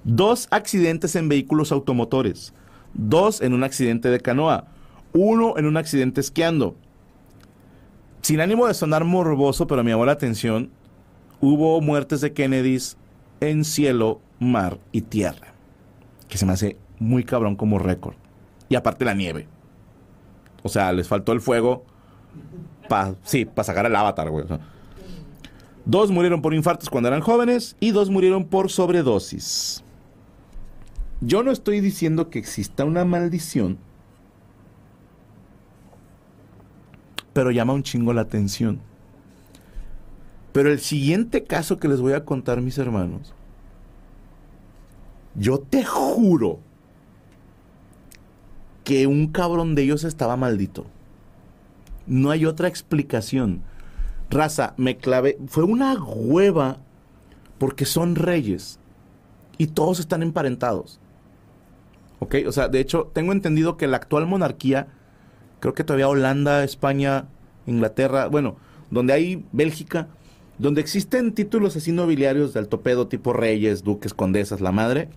Dos 0.04 0.48
accidentes 0.52 1.16
en 1.16 1.30
vehículos 1.30 1.72
automotores. 1.72 2.54
Dos 2.94 3.42
en 3.42 3.54
un 3.54 3.64
accidente 3.64 4.10
de 4.10 4.20
canoa. 4.20 4.68
Uno 5.14 5.58
en 5.58 5.66
un 5.66 5.78
accidente 5.78 6.22
esquiando. 6.22 6.76
Sin 8.22 8.40
ánimo 8.40 8.68
de 8.68 8.74
sonar 8.74 9.04
morboso, 9.04 9.68
pero 9.68 9.84
me 9.84 9.92
llamó 9.92 10.06
la 10.06 10.12
atención, 10.12 10.70
hubo 11.40 11.82
muertes 11.82 12.22
de 12.22 12.34
Kennedys 12.34 12.98
en 13.40 13.66
cielo, 13.66 14.22
mar 14.40 14.78
y 14.92 15.02
tierra 15.02 15.52
que 16.32 16.38
se 16.38 16.46
me 16.46 16.54
hace 16.54 16.78
muy 16.98 17.24
cabrón 17.24 17.56
como 17.56 17.78
récord. 17.78 18.16
Y 18.70 18.76
aparte 18.76 19.06
la 19.06 19.14
nieve. 19.14 19.48
O 20.64 20.70
sea, 20.70 20.94
les 20.94 21.08
faltó 21.08 21.34
el 21.34 21.42
fuego 21.42 21.84
para, 22.88 23.16
sí, 23.24 23.46
para 23.46 23.66
sacar 23.66 23.86
el 23.86 23.96
avatar, 23.96 24.30
güey. 24.30 24.46
dos 25.86 26.10
murieron 26.10 26.42
por 26.42 26.54
infartos 26.54 26.90
cuando 26.90 27.10
eran 27.10 27.20
jóvenes 27.20 27.76
y 27.82 27.92
dos 27.92 28.10
murieron 28.10 28.46
por 28.46 28.72
sobredosis. 28.72 29.84
Yo 31.24 31.44
no 31.44 31.52
estoy 31.52 31.82
diciendo 31.82 32.32
que 32.32 32.40
exista 32.40 32.84
una 32.84 33.06
maldición, 33.06 33.78
pero 37.32 37.52
llama 37.52 37.74
un 37.74 37.84
chingo 37.84 38.12
la 38.12 38.22
atención. 38.22 38.82
Pero 40.52 40.72
el 40.72 40.80
siguiente 40.80 41.44
caso 41.44 41.78
que 41.78 41.88
les 41.88 42.02
voy 42.02 42.14
a 42.14 42.26
contar, 42.26 42.60
mis 42.62 42.80
hermanos, 42.80 43.36
yo 45.36 45.60
te 45.60 45.86
juro 45.86 46.60
que 48.84 49.06
un 49.06 49.28
cabrón 49.28 49.76
de 49.76 49.84
ellos 49.84 50.04
estaba 50.04 50.36
maldito. 50.36 50.88
No 52.08 52.32
hay 52.32 52.46
otra 52.46 52.68
explicación. 52.68 53.62
Raza, 54.32 54.74
me 54.76 54.98
clavé. 54.98 55.38
Fue 55.48 55.64
una 55.64 55.94
hueva 55.94 56.80
porque 57.60 57.86
son 57.86 58.16
reyes 58.16 58.80
y 59.60 59.68
todos 59.68 60.00
están 60.00 60.24
emparentados. 60.24 61.00
¿Ok? 62.22 62.36
O 62.48 62.52
sea, 62.52 62.68
de 62.68 62.80
hecho, 62.80 63.10
tengo 63.14 63.32
entendido 63.32 63.78
que 63.78 63.88
la 63.88 63.98
actual 63.98 64.28
monarquía, 64.28 64.88
creo 65.60 65.74
que 65.74 65.84
todavía 65.84 66.08
Holanda, 66.08 66.64
España, 66.64 67.26
Inglaterra, 67.66 68.28
bueno, 68.28 68.58
donde 68.92 69.14
hay 69.14 69.44
Bélgica, 69.52 70.08
donde 70.60 70.82
existen 70.82 71.34
títulos 71.34 71.76
así 71.76 71.92
nobiliarios 71.92 72.54
de 72.54 72.60
alto 72.60 72.82
pedo, 72.82 73.08
tipo 73.08 73.34
reyes, 73.34 73.84
duques, 73.84 74.14
condesas, 74.14 74.62
la 74.62 74.72
madre, 74.72 75.10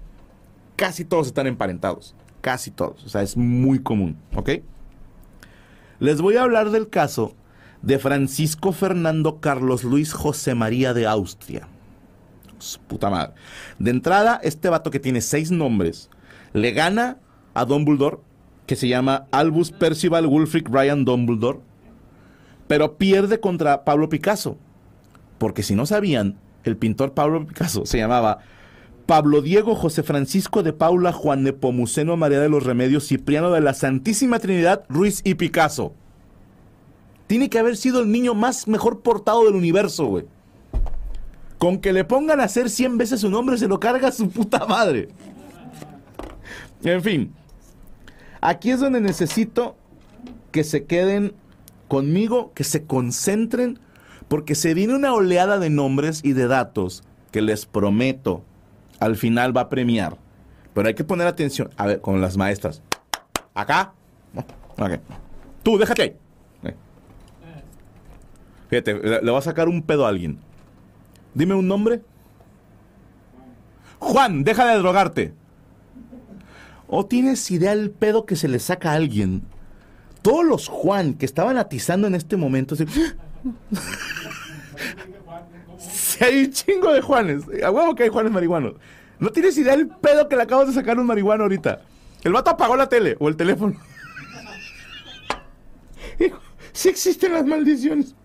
casi 0.77 1.05
todos 1.05 1.27
están 1.27 1.47
emparentados. 1.47 2.15
Casi 2.41 2.71
todos. 2.71 3.05
O 3.05 3.09
sea, 3.11 3.21
es 3.21 3.37
muy 3.37 3.81
común. 3.81 4.17
¿Ok? 4.35 4.51
Les 5.99 6.23
voy 6.23 6.37
a 6.37 6.43
hablar 6.43 6.71
del 6.71 6.89
caso 6.89 7.35
de 7.83 7.99
Francisco 7.99 8.73
Fernando 8.73 9.41
Carlos 9.41 9.85
Luis 9.85 10.15
José 10.15 10.55
María 10.55 10.95
de 10.95 11.07
Austria. 11.07 11.69
puta 12.87 13.11
madre. 13.11 13.35
De 13.79 13.91
entrada, 13.91 14.41
este 14.43 14.71
vato 14.71 14.91
que 14.91 15.01
tiene 15.01 15.21
seis 15.21 15.51
nombres 15.51 16.09
le 16.55 16.71
gana 16.71 17.19
a 17.53 17.67
Dumbledore, 17.67 18.19
que 18.67 18.77
se 18.77 18.89
llama 18.89 19.27
Albus 19.33 19.73
Percival 19.73 20.27
Wulfric 20.27 20.69
Ryan 20.71 21.05
Dumbledore, 21.05 21.59
pero 22.69 22.97
pierde 22.97 23.41
contra 23.41 23.85
Pablo 23.85 24.09
Picasso, 24.09 24.57
porque 25.37 25.63
si 25.63 25.75
no 25.75 25.85
sabían, 25.85 26.39
el 26.63 26.77
pintor 26.79 27.13
Pablo 27.13 27.45
Picasso 27.45 27.85
se 27.85 27.99
llamaba 27.99 28.39
Pablo 29.05 29.43
Diego 29.43 29.75
José 29.75 30.03
Francisco 30.03 30.63
de 30.63 30.73
Paula 30.73 31.13
Juan 31.13 31.43
Nepomuceno 31.43 32.17
María 32.17 32.41
de 32.41 32.49
los 32.49 32.63
Remedios 32.63 33.09
Cipriano 33.09 33.51
de 33.51 33.61
la 33.61 33.75
Santísima 33.75 34.39
Trinidad 34.39 34.85
Ruiz 34.89 35.21
y 35.25 35.35
Picasso. 35.35 35.93
Tiene 37.27 37.51
que 37.51 37.59
haber 37.59 37.77
sido 37.77 38.01
el 38.01 38.13
niño 38.13 38.35
más 38.35 38.69
mejor 38.69 39.01
portado 39.01 39.45
del 39.45 39.57
universo, 39.57 40.07
güey. 40.07 40.25
Con 41.59 41.79
que 41.79 41.93
le 41.93 42.05
pongan 42.05 42.41
a 42.41 42.45
hacer 42.45 42.71
100 42.71 42.97
veces 42.97 43.21
su 43.21 43.29
nombre 43.29 43.59
se 43.59 43.69
lo 43.69 43.81
carga 43.81 44.13
su 44.13 44.29
puta 44.31 44.67
madre. 44.67 45.09
En 46.85 47.03
fin. 47.03 47.35
Aquí 48.41 48.71
es 48.71 48.81
donde 48.81 49.01
necesito 49.01 49.77
que 50.53 50.65
se 50.65 50.85
queden 50.85 51.35
conmigo, 51.89 52.53
que 52.55 52.65
se 52.65 52.85
concentren 52.85 53.79
porque 54.29 54.55
se 54.55 54.75
viene 54.75 54.95
una 54.95 55.13
oleada 55.13 55.59
de 55.59 55.71
nombres 55.71 56.21
y 56.23 56.33
de 56.33 56.47
datos 56.47 57.03
que 57.31 57.43
les 57.43 57.67
prometo, 57.67 58.43
al 59.01 59.17
final 59.17 59.57
va 59.57 59.63
a 59.63 59.69
premiar. 59.69 60.17
Pero 60.73 60.89
hay 60.89 60.95
que 60.95 61.05
poner 61.05 61.27
atención, 61.27 61.71
a 61.77 61.87
ver, 61.87 62.01
con 62.01 62.21
las 62.21 62.37
maestras. 62.37 62.83
Acá. 63.55 63.93
Tú, 65.63 65.79
déjate 65.79 66.03
ahí. 66.03 66.17
Fíjate, 68.69 68.95
le, 68.95 69.23
le 69.23 69.31
va 69.31 69.39
a 69.39 69.43
sacar 69.43 69.69
un 69.69 69.83
pedo 69.83 70.05
a 70.05 70.09
alguien. 70.09 70.39
Dime 71.35 71.55
un 71.55 71.69
nombre. 71.69 72.03
Juan, 73.99 74.43
deja 74.43 74.67
de 74.67 74.79
drogarte. 74.79 75.33
¿O 76.87 77.07
tienes 77.07 77.51
idea 77.51 77.75
del 77.75 77.91
pedo 77.91 78.27
que 78.27 78.37
se 78.37 78.49
le 78.49 78.59
saca 78.59 78.93
a 78.93 78.95
alguien? 78.95 79.43
Todos 80.23 80.45
los 80.45 80.69
Juan 80.69 81.15
que 81.15 81.27
estaban 81.27 81.59
atizando 81.59 82.07
en 82.07 82.15
este 82.15 82.37
momento, 82.37 82.77
si 82.77 82.85
hay 86.25 86.45
un 86.45 86.53
chingo 86.53 86.93
de 86.93 87.01
Juanes. 87.01 87.45
A 87.63 87.71
huevo 87.71 87.95
que 87.95 88.05
hay 88.05 88.09
Juanes 88.09 88.33
marihuanos. 88.33 88.75
No 89.19 89.31
tienes 89.31 89.57
idea 89.59 89.77
del 89.77 89.89
pedo 89.89 90.29
que 90.29 90.37
le 90.37 90.43
acabas 90.43 90.69
de 90.69 90.75
sacar 90.75 90.99
un 90.99 91.07
marihuano 91.07 91.45
ahorita. 91.45 91.83
El 92.23 92.33
vato 92.33 92.51
apagó 92.51 92.77
la 92.77 92.89
tele 92.89 93.17
o 93.19 93.29
el 93.29 93.37
teléfono. 93.37 93.75
Si 96.73 96.89
existen 96.89 97.33
las 97.33 97.47
maldiciones. 97.47 98.17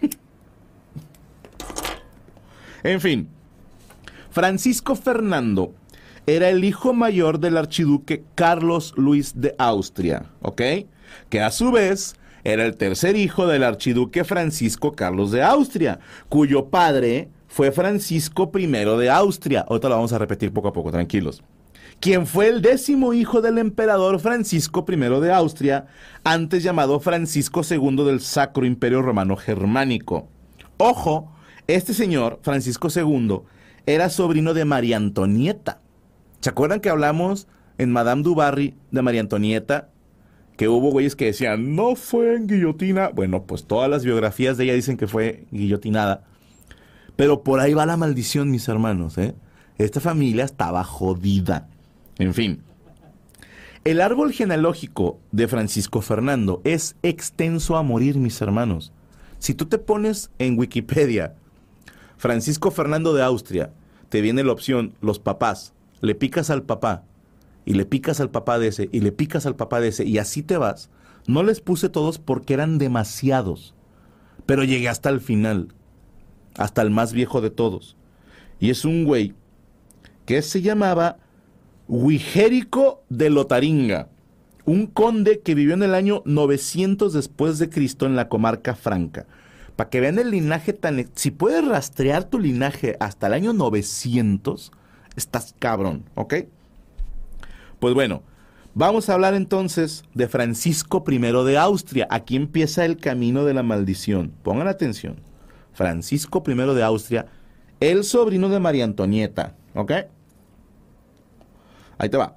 en 2.82 3.00
fin. 3.00 3.28
Francisco 4.32 4.96
Fernando 4.96 5.72
era 6.26 6.48
el 6.48 6.64
hijo 6.64 6.92
mayor 6.92 7.40
del 7.40 7.56
archiduque 7.56 8.22
Carlos 8.34 8.94
Luis 8.96 9.40
de 9.40 9.54
Austria, 9.58 10.26
¿ok? 10.40 10.62
Que 11.28 11.40
a 11.40 11.50
su 11.50 11.72
vez 11.72 12.14
era 12.44 12.64
el 12.64 12.76
tercer 12.76 13.16
hijo 13.16 13.46
del 13.46 13.64
archiduque 13.64 14.24
Francisco 14.24 14.92
Carlos 14.92 15.30
de 15.30 15.42
Austria, 15.42 16.00
cuyo 16.28 16.66
padre 16.66 17.28
fue 17.48 17.70
Francisco 17.72 18.50
I 18.54 18.66
de 18.66 19.10
Austria. 19.10 19.64
Ahorita 19.68 19.88
lo 19.88 19.96
vamos 19.96 20.12
a 20.12 20.18
repetir 20.18 20.52
poco 20.52 20.68
a 20.68 20.72
poco, 20.72 20.90
tranquilos. 20.90 21.42
quien 22.02 22.26
fue 22.26 22.48
el 22.48 22.62
décimo 22.62 23.14
hijo 23.14 23.40
del 23.42 23.58
emperador 23.58 24.18
Francisco 24.18 24.84
I 24.88 24.96
de 24.96 25.32
Austria, 25.32 25.86
antes 26.24 26.64
llamado 26.64 26.98
Francisco 26.98 27.62
II 27.68 28.04
del 28.04 28.20
Sacro 28.20 28.66
Imperio 28.66 29.02
Romano 29.02 29.36
Germánico. 29.36 30.26
Ojo, 30.78 31.30
este 31.68 31.94
señor, 31.94 32.40
Francisco 32.42 32.88
II, 32.94 33.42
era 33.86 34.10
sobrino 34.10 34.52
de 34.52 34.64
María 34.64 34.96
Antonieta. 34.96 35.80
¿Se 36.42 36.50
acuerdan 36.50 36.80
que 36.80 36.90
hablamos 36.90 37.46
en 37.78 37.92
Madame 37.92 38.24
du 38.24 38.34
Barry 38.34 38.74
de 38.90 39.00
María 39.00 39.20
Antonieta? 39.20 39.90
Que 40.56 40.66
hubo 40.66 40.90
güeyes 40.90 41.14
que 41.14 41.26
decían, 41.26 41.76
no 41.76 41.94
fue 41.94 42.34
en 42.34 42.48
guillotina. 42.48 43.10
Bueno, 43.10 43.44
pues 43.44 43.64
todas 43.64 43.88
las 43.88 44.04
biografías 44.04 44.56
de 44.56 44.64
ella 44.64 44.74
dicen 44.74 44.96
que 44.96 45.06
fue 45.06 45.44
guillotinada. 45.52 46.24
Pero 47.14 47.44
por 47.44 47.60
ahí 47.60 47.74
va 47.74 47.86
la 47.86 47.96
maldición, 47.96 48.50
mis 48.50 48.66
hermanos. 48.66 49.18
¿eh? 49.18 49.36
Esta 49.78 50.00
familia 50.00 50.44
estaba 50.44 50.82
jodida. 50.82 51.68
En 52.18 52.34
fin. 52.34 52.60
El 53.84 54.00
árbol 54.00 54.32
genealógico 54.32 55.20
de 55.30 55.46
Francisco 55.46 56.00
Fernando 56.00 56.60
es 56.64 56.96
extenso 57.04 57.76
a 57.76 57.84
morir, 57.84 58.16
mis 58.16 58.40
hermanos. 58.40 58.92
Si 59.38 59.54
tú 59.54 59.66
te 59.66 59.78
pones 59.78 60.32
en 60.40 60.58
Wikipedia 60.58 61.36
Francisco 62.16 62.72
Fernando 62.72 63.14
de 63.14 63.22
Austria, 63.22 63.70
te 64.08 64.20
viene 64.20 64.42
la 64.42 64.52
opción 64.52 64.94
los 65.00 65.20
papás, 65.20 65.72
le 66.02 66.14
picas 66.14 66.50
al 66.50 66.64
papá 66.64 67.04
y 67.64 67.72
le 67.72 67.86
picas 67.86 68.20
al 68.20 68.30
papá 68.30 68.58
de 68.58 68.68
ese 68.68 68.90
y 68.92 69.00
le 69.00 69.12
picas 69.12 69.46
al 69.46 69.56
papá 69.56 69.80
de 69.80 69.88
ese 69.88 70.04
y 70.04 70.18
así 70.18 70.42
te 70.42 70.58
vas. 70.58 70.90
No 71.26 71.42
les 71.42 71.60
puse 71.60 71.88
todos 71.88 72.18
porque 72.18 72.52
eran 72.52 72.76
demasiados, 72.76 73.74
pero 74.44 74.64
llegué 74.64 74.90
hasta 74.90 75.08
el 75.08 75.20
final 75.20 75.68
hasta 76.56 76.82
el 76.82 76.90
más 76.90 77.12
viejo 77.12 77.40
de 77.40 77.50
todos. 77.50 77.96
Y 78.60 78.70
es 78.70 78.84
un 78.84 79.04
güey 79.04 79.34
que 80.26 80.42
se 80.42 80.62
llamaba 80.62 81.18
Wigérico 81.88 83.02
de 83.08 83.30
Lotaringa, 83.30 84.08
un 84.64 84.86
conde 84.86 85.40
que 85.40 85.54
vivió 85.54 85.74
en 85.74 85.82
el 85.82 85.94
año 85.94 86.22
900 86.24 87.12
después 87.12 87.58
de 87.58 87.68
Cristo 87.68 88.06
en 88.06 88.16
la 88.16 88.28
comarca 88.28 88.74
franca. 88.74 89.26
Para 89.76 89.90
que 89.90 90.00
vean 90.00 90.18
el 90.18 90.30
linaje 90.30 90.72
tan... 90.72 91.08
Si 91.14 91.30
puedes 91.30 91.66
rastrear 91.66 92.24
tu 92.24 92.38
linaje 92.38 92.96
hasta 93.00 93.26
el 93.26 93.32
año 93.32 93.52
900, 93.52 94.70
estás 95.16 95.54
cabrón, 95.58 96.04
¿ok? 96.14 96.34
Pues 97.78 97.94
bueno, 97.94 98.22
vamos 98.74 99.08
a 99.08 99.14
hablar 99.14 99.34
entonces 99.34 100.04
de 100.14 100.28
Francisco 100.28 101.04
I 101.06 101.18
de 101.18 101.58
Austria. 101.58 102.06
Aquí 102.10 102.36
empieza 102.36 102.84
el 102.84 102.96
camino 102.96 103.44
de 103.44 103.54
la 103.54 103.62
maldición. 103.62 104.32
Pongan 104.42 104.68
atención. 104.68 105.16
Francisco 105.72 106.42
I 106.46 106.54
de 106.54 106.82
Austria, 106.82 107.26
el 107.80 108.04
sobrino 108.04 108.48
de 108.48 108.60
María 108.60 108.84
Antonieta. 108.84 109.56
¿Ok? 109.74 109.92
Ahí 111.98 112.08
te 112.08 112.16
va. 112.16 112.36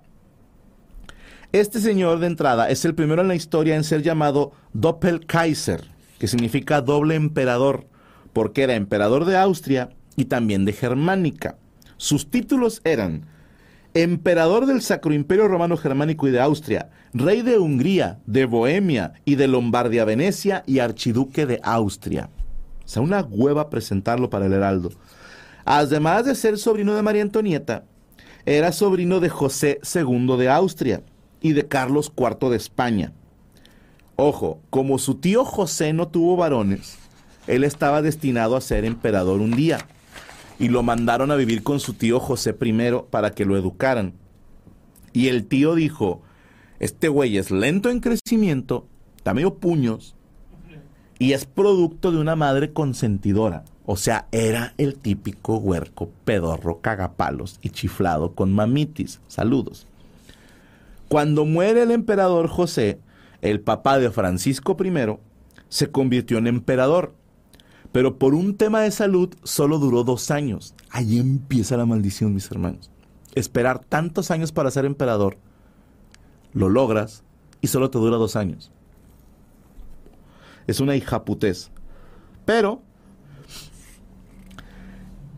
Este 1.51 1.79
señor 1.79 2.19
de 2.19 2.27
entrada 2.27 2.69
es 2.69 2.83
el 2.85 2.95
primero 2.95 3.21
en 3.21 3.27
la 3.27 3.35
historia 3.35 3.75
en 3.75 3.83
ser 3.83 4.01
llamado 4.01 4.51
Doppelkaiser, 4.73 5.85
que 6.19 6.27
significa 6.27 6.81
doble 6.81 7.15
emperador, 7.15 7.87
porque 8.33 8.63
era 8.63 8.75
emperador 8.75 9.25
de 9.25 9.37
Austria 9.37 9.89
y 10.15 10.25
también 10.25 10.65
de 10.65 10.73
Germánica. 10.73 11.57
Sus 11.97 12.29
títulos 12.29 12.81
eran 12.83 13.25
emperador 13.93 14.65
del 14.65 14.81
Sacro 14.81 15.13
Imperio 15.13 15.47
Romano 15.47 15.77
Germánico 15.77 16.27
y 16.27 16.31
de 16.31 16.41
Austria, 16.41 16.89
rey 17.13 17.41
de 17.41 17.57
Hungría, 17.57 18.19
de 18.25 18.45
Bohemia 18.45 19.13
y 19.23 19.35
de 19.35 19.47
Lombardia 19.47 20.03
Venecia 20.03 20.63
y 20.67 20.79
archiduque 20.79 21.45
de 21.45 21.61
Austria. 21.63 22.29
O 22.83 22.87
sea, 22.87 23.01
una 23.01 23.21
hueva 23.21 23.69
presentarlo 23.69 24.29
para 24.29 24.47
el 24.47 24.53
Heraldo. 24.53 24.91
Además 25.63 26.25
de 26.25 26.35
ser 26.35 26.57
sobrino 26.57 26.93
de 26.93 27.01
María 27.01 27.21
Antonieta, 27.21 27.85
era 28.45 28.73
sobrino 28.73 29.21
de 29.21 29.29
José 29.29 29.79
II 29.81 30.37
de 30.37 30.49
Austria 30.49 31.01
y 31.41 31.53
de 31.53 31.67
Carlos 31.67 32.11
IV 32.15 32.49
de 32.49 32.57
España. 32.57 33.13
Ojo, 34.17 34.59
como 34.69 34.99
su 34.99 35.15
tío 35.15 35.45
José 35.45 35.93
no 35.93 36.09
tuvo 36.09 36.35
varones, 36.35 36.97
él 37.47 37.63
estaba 37.63 38.01
destinado 38.01 38.55
a 38.55 38.61
ser 38.61 38.85
emperador 38.85 39.39
un 39.39 39.51
día 39.51 39.79
y 40.59 40.69
lo 40.69 40.83
mandaron 40.83 41.31
a 41.31 41.35
vivir 41.35 41.63
con 41.63 41.79
su 41.79 41.93
tío 41.93 42.19
José 42.19 42.55
I 42.59 42.73
para 43.09 43.31
que 43.31 43.45
lo 43.45 43.57
educaran. 43.57 44.13
Y 45.13 45.27
el 45.27 45.45
tío 45.45 45.75
dijo, 45.75 46.21
este 46.79 47.07
güey 47.07 47.37
es 47.37 47.51
lento 47.51 47.89
en 47.89 47.99
crecimiento, 47.99 48.87
está 49.17 49.33
medio 49.33 49.55
puños, 49.55 50.15
y 51.19 51.33
es 51.33 51.45
producto 51.45 52.11
de 52.11 52.19
una 52.19 52.35
madre 52.35 52.73
consentidora. 52.73 53.63
O 53.85 53.97
sea, 53.97 54.27
era 54.31 54.73
el 54.77 54.95
típico 54.95 55.57
huerco 55.57 56.09
pedorro, 56.25 56.81
cagapalos 56.81 57.59
y 57.61 57.69
chiflado 57.69 58.33
con 58.33 58.51
mamitis. 58.51 59.21
Saludos. 59.27 59.87
Cuando 61.07 61.45
muere 61.45 61.83
el 61.83 61.91
emperador 61.91 62.47
José, 62.47 62.99
el 63.41 63.59
papá 63.61 63.99
de 63.99 64.09
Francisco 64.09 64.75
I, 64.83 65.17
se 65.69 65.91
convirtió 65.91 66.39
en 66.39 66.47
emperador. 66.47 67.13
Pero 67.95 68.19
por 68.19 68.35
un 68.35 68.57
tema 68.57 68.81
de 68.81 68.91
salud 68.91 69.33
solo 69.43 69.79
duró 69.79 70.03
dos 70.03 70.29
años. 70.29 70.75
Ahí 70.89 71.17
empieza 71.17 71.77
la 71.77 71.85
maldición, 71.85 72.33
mis 72.33 72.51
hermanos. 72.51 72.91
Esperar 73.35 73.79
tantos 73.79 74.31
años 74.31 74.51
para 74.51 74.69
ser 74.69 74.83
emperador, 74.83 75.37
lo 76.51 76.67
logras 76.67 77.23
y 77.61 77.67
solo 77.67 77.89
te 77.89 77.97
dura 77.97 78.17
dos 78.17 78.35
años 78.35 78.71
es 80.67 80.79
una 80.79 80.95
hijaputez. 80.95 81.71
Pero, 82.45 82.81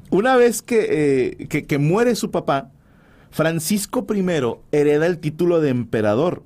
una 0.09 0.35
vez 0.35 0.63
eh, 0.69 1.47
que, 1.49 1.65
que, 1.65 1.77
muere 1.77 2.15
su 2.15 2.31
papá, 2.31 2.71
Francisco 3.29 4.05
I 4.09 4.23
hereda 4.71 5.05
el 5.05 5.19
título 5.19 5.61
de 5.61 5.69
emperador. 5.69 6.43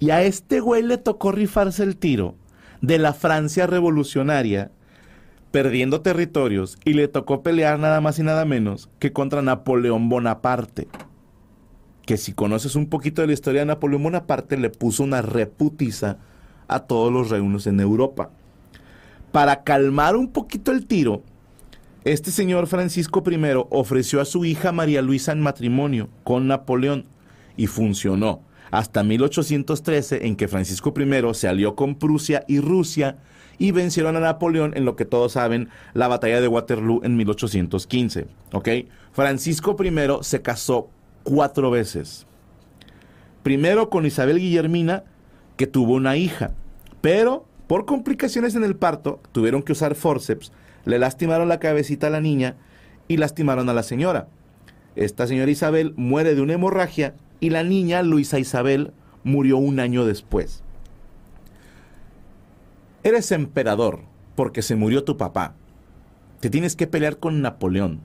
Y 0.00 0.10
a 0.10 0.22
este 0.22 0.60
güey 0.60 0.82
le 0.82 0.98
tocó 0.98 1.32
rifarse 1.32 1.82
el 1.82 1.96
tiro 1.96 2.34
de 2.82 2.98
la 2.98 3.14
Francia 3.14 3.66
revolucionaria, 3.66 4.70
perdiendo 5.54 6.00
territorios, 6.00 6.78
y 6.84 6.94
le 6.94 7.06
tocó 7.06 7.44
pelear 7.44 7.78
nada 7.78 8.00
más 8.00 8.18
y 8.18 8.24
nada 8.24 8.44
menos 8.44 8.90
que 8.98 9.12
contra 9.12 9.40
Napoleón 9.40 10.08
Bonaparte. 10.08 10.88
Que 12.04 12.16
si 12.16 12.32
conoces 12.32 12.74
un 12.74 12.86
poquito 12.86 13.20
de 13.20 13.28
la 13.28 13.34
historia 13.34 13.60
de 13.60 13.66
Napoleón 13.66 14.02
Bonaparte, 14.02 14.56
le 14.56 14.68
puso 14.68 15.04
una 15.04 15.22
reputiza 15.22 16.18
a 16.66 16.80
todos 16.80 17.12
los 17.12 17.30
reinos 17.30 17.68
en 17.68 17.78
Europa. 17.78 18.30
Para 19.30 19.62
calmar 19.62 20.16
un 20.16 20.32
poquito 20.32 20.72
el 20.72 20.86
tiro, 20.86 21.22
este 22.02 22.32
señor 22.32 22.66
Francisco 22.66 23.22
I 23.24 23.38
ofreció 23.70 24.20
a 24.20 24.24
su 24.24 24.44
hija 24.44 24.72
María 24.72 25.02
Luisa 25.02 25.30
en 25.30 25.40
matrimonio 25.40 26.08
con 26.24 26.48
Napoleón 26.48 27.04
y 27.56 27.68
funcionó 27.68 28.42
hasta 28.72 29.04
1813 29.04 30.26
en 30.26 30.34
que 30.34 30.48
Francisco 30.48 30.92
I 30.96 31.34
se 31.34 31.46
alió 31.46 31.76
con 31.76 31.94
Prusia 31.94 32.44
y 32.48 32.58
Rusia 32.58 33.18
y 33.58 33.70
vencieron 33.70 34.16
a 34.16 34.20
Napoleón 34.20 34.72
en 34.76 34.84
lo 34.84 34.96
que 34.96 35.04
todos 35.04 35.32
saben, 35.32 35.68
la 35.92 36.08
batalla 36.08 36.40
de 36.40 36.48
Waterloo 36.48 37.00
en 37.04 37.16
1815. 37.16 38.26
¿Ok? 38.52 38.68
Francisco 39.12 39.76
I 39.82 39.92
se 40.22 40.42
casó 40.42 40.88
cuatro 41.22 41.70
veces. 41.70 42.26
Primero 43.42 43.90
con 43.90 44.06
Isabel 44.06 44.38
Guillermina, 44.38 45.04
que 45.56 45.66
tuvo 45.66 45.94
una 45.94 46.16
hija, 46.16 46.52
pero 47.00 47.46
por 47.66 47.84
complicaciones 47.84 48.54
en 48.54 48.64
el 48.64 48.76
parto 48.76 49.20
tuvieron 49.32 49.62
que 49.62 49.72
usar 49.72 49.94
forceps, 49.94 50.52
le 50.84 50.98
lastimaron 50.98 51.48
la 51.48 51.60
cabecita 51.60 52.08
a 52.08 52.10
la 52.10 52.20
niña 52.20 52.56
y 53.06 53.18
lastimaron 53.18 53.68
a 53.68 53.74
la 53.74 53.82
señora. 53.82 54.28
Esta 54.96 55.26
señora 55.26 55.50
Isabel 55.50 55.92
muere 55.96 56.34
de 56.34 56.40
una 56.40 56.54
hemorragia 56.54 57.14
y 57.40 57.50
la 57.50 57.62
niña 57.62 58.02
Luisa 58.02 58.38
Isabel 58.38 58.92
murió 59.22 59.58
un 59.58 59.78
año 59.78 60.04
después. 60.04 60.63
Eres 63.04 63.32
emperador 63.32 64.00
porque 64.34 64.62
se 64.62 64.76
murió 64.76 65.04
tu 65.04 65.18
papá. 65.18 65.52
Te 66.40 66.48
tienes 66.48 66.74
que 66.74 66.86
pelear 66.86 67.18
con 67.18 67.42
Napoleón. 67.42 68.00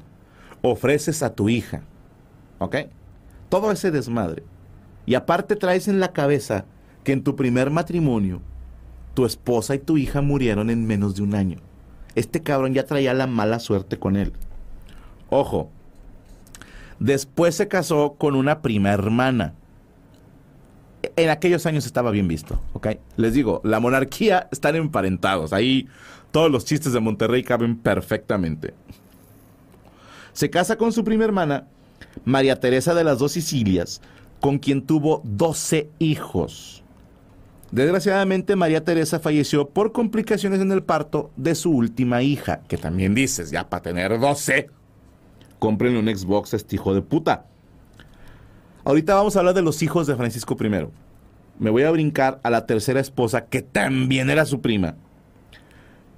Ofreces 0.62 1.24
a 1.24 1.34
tu 1.34 1.48
hija. 1.48 1.84
¿Ok? 2.60 2.76
Todo 3.48 3.72
ese 3.72 3.92
desmadre. 3.92 4.44
Y 5.06 5.16
aparte 5.16 5.56
traes 5.56 5.88
en 5.88 6.02
la 6.02 6.12
cabeza 6.12 6.66
que 7.06 7.14
en 7.14 7.24
tu 7.24 7.38
primer 7.38 7.72
matrimonio 7.72 8.42
tu 9.14 9.26
esposa 9.26 9.74
y 9.74 9.80
tu 9.80 9.98
hija 9.98 10.22
murieron 10.22 10.70
en 10.70 10.86
menos 10.86 11.16
de 11.16 11.24
un 11.24 11.34
año. 11.34 11.60
Este 12.16 12.44
cabrón 12.44 12.74
ya 12.74 12.86
traía 12.86 13.14
la 13.14 13.26
mala 13.26 13.60
suerte 13.60 13.98
con 13.98 14.18
él. 14.18 14.34
Ojo, 15.30 15.70
después 17.00 17.56
se 17.56 17.70
casó 17.70 18.16
con 18.18 18.36
una 18.36 18.62
prima 18.62 18.92
hermana. 18.92 19.54
En 21.16 21.30
aquellos 21.30 21.66
años 21.66 21.86
estaba 21.86 22.12
bien 22.12 22.28
visto, 22.28 22.60
¿ok? 22.74 22.88
Les 23.18 23.34
digo, 23.34 23.62
la 23.64 23.80
monarquía 23.80 24.48
están 24.52 24.76
emparentados. 24.76 25.54
Ahí 25.54 25.88
todos 26.32 26.52
los 26.52 26.66
chistes 26.66 26.94
de 26.94 27.00
Monterrey 27.00 27.44
caben 27.44 27.78
perfectamente. 27.78 28.74
Se 30.34 30.50
casa 30.50 30.78
con 30.78 30.94
su 30.94 31.04
prima 31.04 31.26
hermana, 31.26 31.68
María 32.26 32.60
Teresa 32.60 32.94
de 32.94 33.04
las 33.04 33.20
dos 33.20 33.34
Sicilias, 33.34 34.02
con 34.40 34.60
quien 34.60 34.86
tuvo 34.86 35.22
12 35.26 35.90
hijos. 36.00 36.84
Desgraciadamente, 37.72 38.56
María 38.56 38.84
Teresa 38.84 39.20
falleció 39.20 39.70
por 39.70 39.92
complicaciones 39.92 40.60
en 40.60 40.72
el 40.72 40.84
parto 40.84 41.32
de 41.36 41.54
su 41.56 41.72
última 41.72 42.24
hija, 42.24 42.62
que 42.68 42.78
también 42.78 43.14
dices, 43.14 43.52
ya 43.52 43.70
para 43.70 43.84
tener 43.84 44.20
12, 44.20 44.70
compren 45.60 45.96
un 45.96 46.08
Xbox 46.08 46.54
este 46.54 46.78
hijo 46.78 46.94
de 46.94 47.02
puta. 47.02 47.46
Ahorita 48.90 49.14
vamos 49.14 49.36
a 49.36 49.40
hablar 49.42 49.54
de 49.54 49.62
los 49.62 49.84
hijos 49.84 50.08
de 50.08 50.16
Francisco 50.16 50.58
I. 50.60 50.88
Me 51.60 51.70
voy 51.70 51.84
a 51.84 51.92
brincar 51.92 52.40
a 52.42 52.50
la 52.50 52.66
tercera 52.66 53.00
esposa, 53.00 53.46
que 53.46 53.62
también 53.62 54.32
era 54.32 54.48
su 54.48 54.62
prima, 54.62 54.96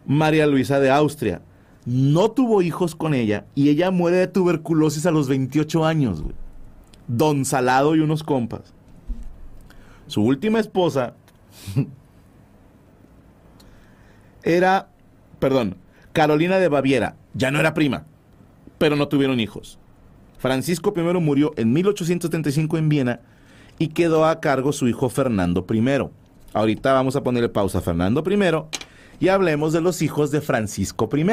María 0.05 0.47
Luisa 0.47 0.79
de 0.79 0.89
Austria. 0.89 1.41
No 1.85 2.31
tuvo 2.31 2.61
hijos 2.61 2.95
con 2.95 3.13
ella 3.13 3.45
y 3.55 3.67
ella 3.67 3.91
muere 3.91 4.15
de 4.15 4.27
tuberculosis 4.27 5.05
a 5.05 5.11
los 5.11 5.27
28 5.27 5.83
años, 5.83 6.21
güey. 6.21 6.33
Don 7.09 7.43
Salado 7.43 7.93
y 7.93 7.99
unos 7.99 8.23
compas. 8.23 8.73
Su 10.07 10.23
última 10.23 10.61
esposa 10.61 11.13
era, 14.43 14.87
perdón, 15.39 15.75
Carolina 16.13 16.57
de 16.57 16.69
Baviera. 16.69 17.17
Ya 17.33 17.51
no 17.51 17.59
era 17.59 17.73
prima, 17.73 18.05
pero 18.77 18.95
no 18.95 19.09
tuvieron 19.09 19.41
hijos. 19.41 19.77
Francisco 20.41 20.91
I 20.97 21.01
murió 21.19 21.53
en 21.55 21.71
1875 21.71 22.79
en 22.79 22.89
Viena 22.89 23.19
y 23.77 23.89
quedó 23.89 24.25
a 24.25 24.39
cargo 24.39 24.73
su 24.73 24.87
hijo 24.87 25.07
Fernando 25.07 25.67
I. 25.71 25.83
Ahorita 26.51 26.93
vamos 26.93 27.15
a 27.15 27.21
ponerle 27.21 27.47
pausa 27.47 27.77
a 27.77 27.81
Fernando 27.81 28.23
I 28.27 29.23
y 29.23 29.27
hablemos 29.27 29.71
de 29.71 29.81
los 29.81 30.01
hijos 30.01 30.31
de 30.31 30.41
Francisco 30.41 31.07
I. 31.15 31.23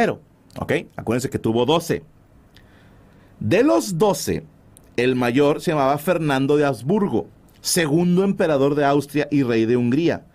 ¿Ok? 0.58 0.72
Acuérdense 0.94 1.30
que 1.30 1.38
tuvo 1.38 1.64
12. 1.64 2.02
De 3.40 3.62
los 3.62 3.96
12, 3.96 4.44
el 4.98 5.16
mayor 5.16 5.62
se 5.62 5.70
llamaba 5.70 5.96
Fernando 5.96 6.58
de 6.58 6.66
Habsburgo, 6.66 7.28
segundo 7.62 8.24
emperador 8.24 8.74
de 8.74 8.84
Austria 8.84 9.26
y 9.30 9.42
rey 9.42 9.64
de 9.64 9.78
Hungría. 9.78 10.26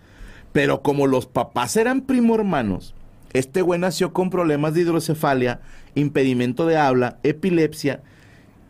Pero 0.52 0.82
como 0.82 1.06
los 1.06 1.26
papás 1.26 1.76
eran 1.76 2.00
primo 2.00 2.34
hermanos, 2.34 2.92
este 3.34 3.62
güey 3.62 3.78
nació 3.78 4.12
con 4.12 4.30
problemas 4.30 4.74
de 4.74 4.80
hidrocefalia, 4.80 5.60
impedimento 5.94 6.66
de 6.66 6.76
habla, 6.76 7.18
epilepsia 7.22 8.02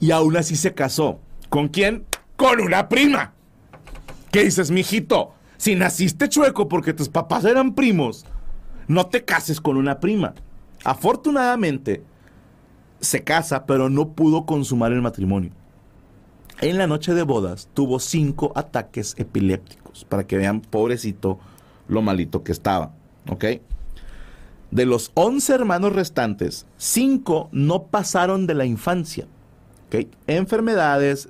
y 0.05 0.11
aún 0.11 0.37
así 0.37 0.55
se 0.55 0.75
casó. 0.75 1.19
¿Con 1.49 1.69
quién? 1.69 2.05
Con 2.37 2.61
una 2.61 2.91
prima. 2.91 3.33
¿Qué 4.31 4.45
dices, 4.45 4.71
mijito? 4.71 5.33
Si 5.57 5.77
naciste 5.77 6.29
chueco 6.29 6.69
porque 6.69 6.93
tus 6.93 7.09
papás 7.09 7.47
eran 7.47 7.75
primos, 7.75 8.27
no 8.87 9.07
te 9.07 9.25
cases 9.25 9.63
con 9.63 9.79
una 9.79 10.01
prima. 10.01 10.35
Afortunadamente, 10.85 12.03
se 13.01 13.25
casa, 13.25 13.65
pero 13.65 13.89
no 13.89 14.11
pudo 14.11 14.45
consumar 14.45 14.93
el 14.93 15.01
matrimonio. 15.01 15.53
En 16.61 16.77
la 16.77 16.87
noche 16.87 17.15
de 17.15 17.23
bodas 17.23 17.71
tuvo 17.73 17.99
cinco 17.99 18.53
ataques 18.57 19.15
epilépticos, 19.17 20.05
para 20.05 20.27
que 20.27 20.37
vean, 20.37 20.61
pobrecito, 20.61 21.39
lo 21.89 22.03
malito 22.03 22.45
que 22.45 22.53
estaba. 22.53 22.93
¿Ok? 23.31 23.45
De 24.71 24.85
los 24.85 25.13
11 25.15 25.55
hermanos 25.55 25.95
restantes, 25.95 26.67
5 26.77 27.49
no 27.53 27.85
pasaron 27.85 28.47
de 28.47 28.53
la 28.53 28.67
infancia. 28.67 29.27
¿Ok? 29.87 30.07
Enfermedades 30.27 31.29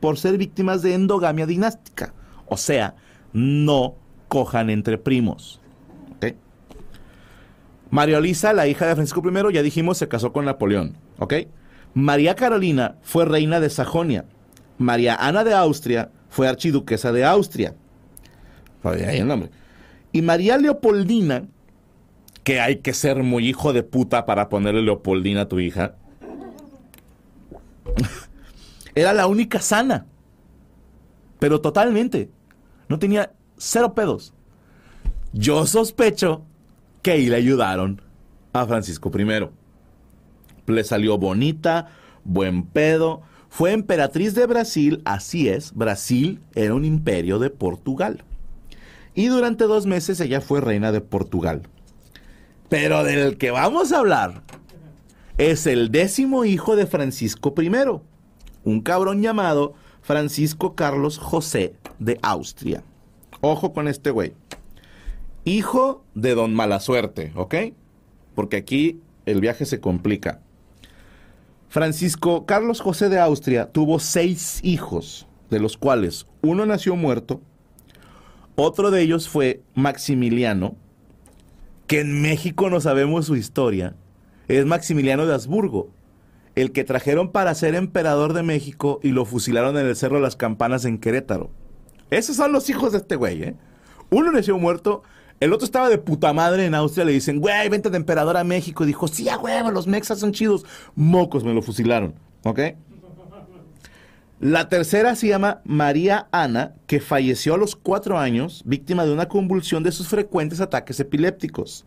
por 0.00 0.18
ser 0.18 0.38
víctimas 0.38 0.82
de 0.82 0.94
endogamia 0.94 1.46
dinástica. 1.46 2.14
O 2.46 2.56
sea, 2.56 2.94
no 3.32 3.94
cojan 4.28 4.70
entre 4.70 4.98
primos. 4.98 5.60
¿Ok? 6.16 6.34
María 7.90 8.20
Luisa, 8.20 8.52
la 8.52 8.66
hija 8.66 8.86
de 8.86 8.94
Francisco 8.94 9.22
I, 9.24 9.52
ya 9.52 9.62
dijimos, 9.62 9.98
se 9.98 10.08
casó 10.08 10.32
con 10.32 10.44
Napoleón. 10.44 10.96
María 11.94 12.34
Carolina 12.34 12.96
fue 13.02 13.24
reina 13.24 13.60
de 13.60 13.70
Sajonia. 13.70 14.24
María 14.76 15.16
Ana 15.16 15.42
de 15.42 15.54
Austria 15.54 16.10
fue 16.28 16.46
archiduquesa 16.46 17.12
de 17.12 17.24
Austria. 17.24 17.74
Ahí 18.82 19.18
el 19.18 19.26
nombre. 19.26 19.50
Y 20.12 20.22
María 20.22 20.56
Leopoldina, 20.56 21.48
que 22.44 22.60
hay 22.60 22.76
que 22.76 22.92
ser 22.92 23.22
muy 23.22 23.48
hijo 23.48 23.72
de 23.72 23.82
puta 23.82 24.24
para 24.26 24.48
ponerle 24.48 24.82
Leopoldina 24.82 25.42
a 25.42 25.48
tu 25.48 25.58
hija, 25.58 25.96
era 28.94 29.12
la 29.12 29.26
única 29.26 29.60
sana. 29.60 30.06
Pero 31.38 31.60
totalmente. 31.60 32.30
No 32.88 32.98
tenía 32.98 33.32
cero 33.56 33.94
pedos. 33.94 34.32
Yo 35.32 35.66
sospecho 35.66 36.44
que 37.02 37.12
ahí 37.12 37.26
le 37.26 37.36
ayudaron 37.36 38.02
a 38.52 38.66
Francisco 38.66 39.10
I. 39.16 39.50
Le 40.66 40.84
salió 40.84 41.18
bonita, 41.18 41.88
buen 42.24 42.64
pedo. 42.64 43.22
Fue 43.50 43.72
emperatriz 43.72 44.34
de 44.34 44.46
Brasil, 44.46 45.00
así 45.04 45.48
es, 45.48 45.72
Brasil 45.74 46.42
era 46.54 46.74
un 46.74 46.84
imperio 46.84 47.38
de 47.38 47.48
Portugal 47.48 48.24
y 49.18 49.26
durante 49.26 49.64
dos 49.64 49.84
meses 49.84 50.20
ella 50.20 50.40
fue 50.40 50.60
reina 50.60 50.92
de 50.92 51.00
Portugal. 51.00 51.62
Pero 52.68 53.02
del 53.02 53.36
que 53.36 53.50
vamos 53.50 53.90
a 53.90 53.98
hablar 53.98 54.44
es 55.38 55.68
el 55.68 55.92
décimo 55.92 56.44
hijo 56.44 56.74
de 56.74 56.86
Francisco 56.86 57.54
I, 57.56 57.70
un 58.64 58.80
cabrón 58.80 59.22
llamado 59.22 59.74
Francisco 60.02 60.74
Carlos 60.74 61.16
José 61.16 61.74
de 62.00 62.18
Austria. 62.22 62.82
Ojo 63.40 63.72
con 63.72 63.86
este 63.86 64.10
güey. 64.10 64.34
Hijo 65.44 66.02
de 66.16 66.34
don 66.34 66.54
Mala 66.54 66.80
Suerte, 66.80 67.32
¿ok? 67.36 67.54
Porque 68.34 68.56
aquí 68.56 69.00
el 69.26 69.40
viaje 69.40 69.64
se 69.64 69.80
complica. 69.80 70.40
Francisco 71.68 72.44
Carlos 72.44 72.80
José 72.80 73.08
de 73.08 73.20
Austria 73.20 73.70
tuvo 73.70 74.00
seis 74.00 74.58
hijos, 74.64 75.28
de 75.50 75.60
los 75.60 75.76
cuales 75.76 76.26
uno 76.42 76.66
nació 76.66 76.96
muerto, 76.96 77.40
otro 78.56 78.90
de 78.90 79.02
ellos 79.02 79.28
fue 79.28 79.62
Maximiliano, 79.76 80.74
que 81.86 82.00
en 82.00 82.22
México 82.22 82.70
no 82.70 82.80
sabemos 82.80 83.26
su 83.26 83.36
historia. 83.36 83.94
Es 84.48 84.64
Maximiliano 84.64 85.26
de 85.26 85.34
Habsburgo, 85.34 85.90
el 86.54 86.72
que 86.72 86.84
trajeron 86.84 87.30
para 87.30 87.54
ser 87.54 87.74
emperador 87.74 88.32
de 88.32 88.42
México 88.42 88.98
y 89.02 89.10
lo 89.10 89.24
fusilaron 89.24 89.76
en 89.76 89.86
el 89.86 89.94
Cerro 89.94 90.16
de 90.16 90.22
las 90.22 90.36
Campanas 90.36 90.84
en 90.84 90.98
Querétaro. 90.98 91.50
Esos 92.10 92.36
son 92.36 92.52
los 92.52 92.70
hijos 92.70 92.92
de 92.92 92.98
este 92.98 93.16
güey, 93.16 93.42
¿eh? 93.42 93.54
Uno 94.10 94.32
nació 94.32 94.56
muerto, 94.58 95.02
el 95.40 95.52
otro 95.52 95.66
estaba 95.66 95.88
de 95.88 95.98
puta 95.98 96.32
madre 96.32 96.64
en 96.64 96.74
Austria, 96.74 97.04
le 97.04 97.12
dicen, 97.12 97.40
güey, 97.40 97.68
vente 97.68 97.90
de 97.90 97.96
emperador 97.96 98.36
a 98.36 98.44
México. 98.44 98.82
Y 98.82 98.88
dijo, 98.88 99.06
sí, 99.06 99.28
a 99.28 99.38
huevo, 99.38 99.70
los 99.70 99.86
mexas 99.86 100.18
son 100.18 100.32
chidos. 100.32 100.64
Mocos, 100.96 101.44
me 101.44 101.54
lo 101.54 101.62
fusilaron, 101.62 102.14
¿ok? 102.42 102.60
La 104.40 104.68
tercera 104.68 105.14
se 105.14 105.28
llama 105.28 105.60
María 105.64 106.28
Ana, 106.32 106.74
que 106.86 107.00
falleció 107.00 107.54
a 107.54 107.58
los 107.58 107.76
cuatro 107.76 108.18
años, 108.18 108.62
víctima 108.64 109.04
de 109.04 109.12
una 109.12 109.28
convulsión 109.28 109.82
de 109.82 109.92
sus 109.92 110.08
frecuentes 110.08 110.60
ataques 110.60 110.98
epilépticos. 111.00 111.84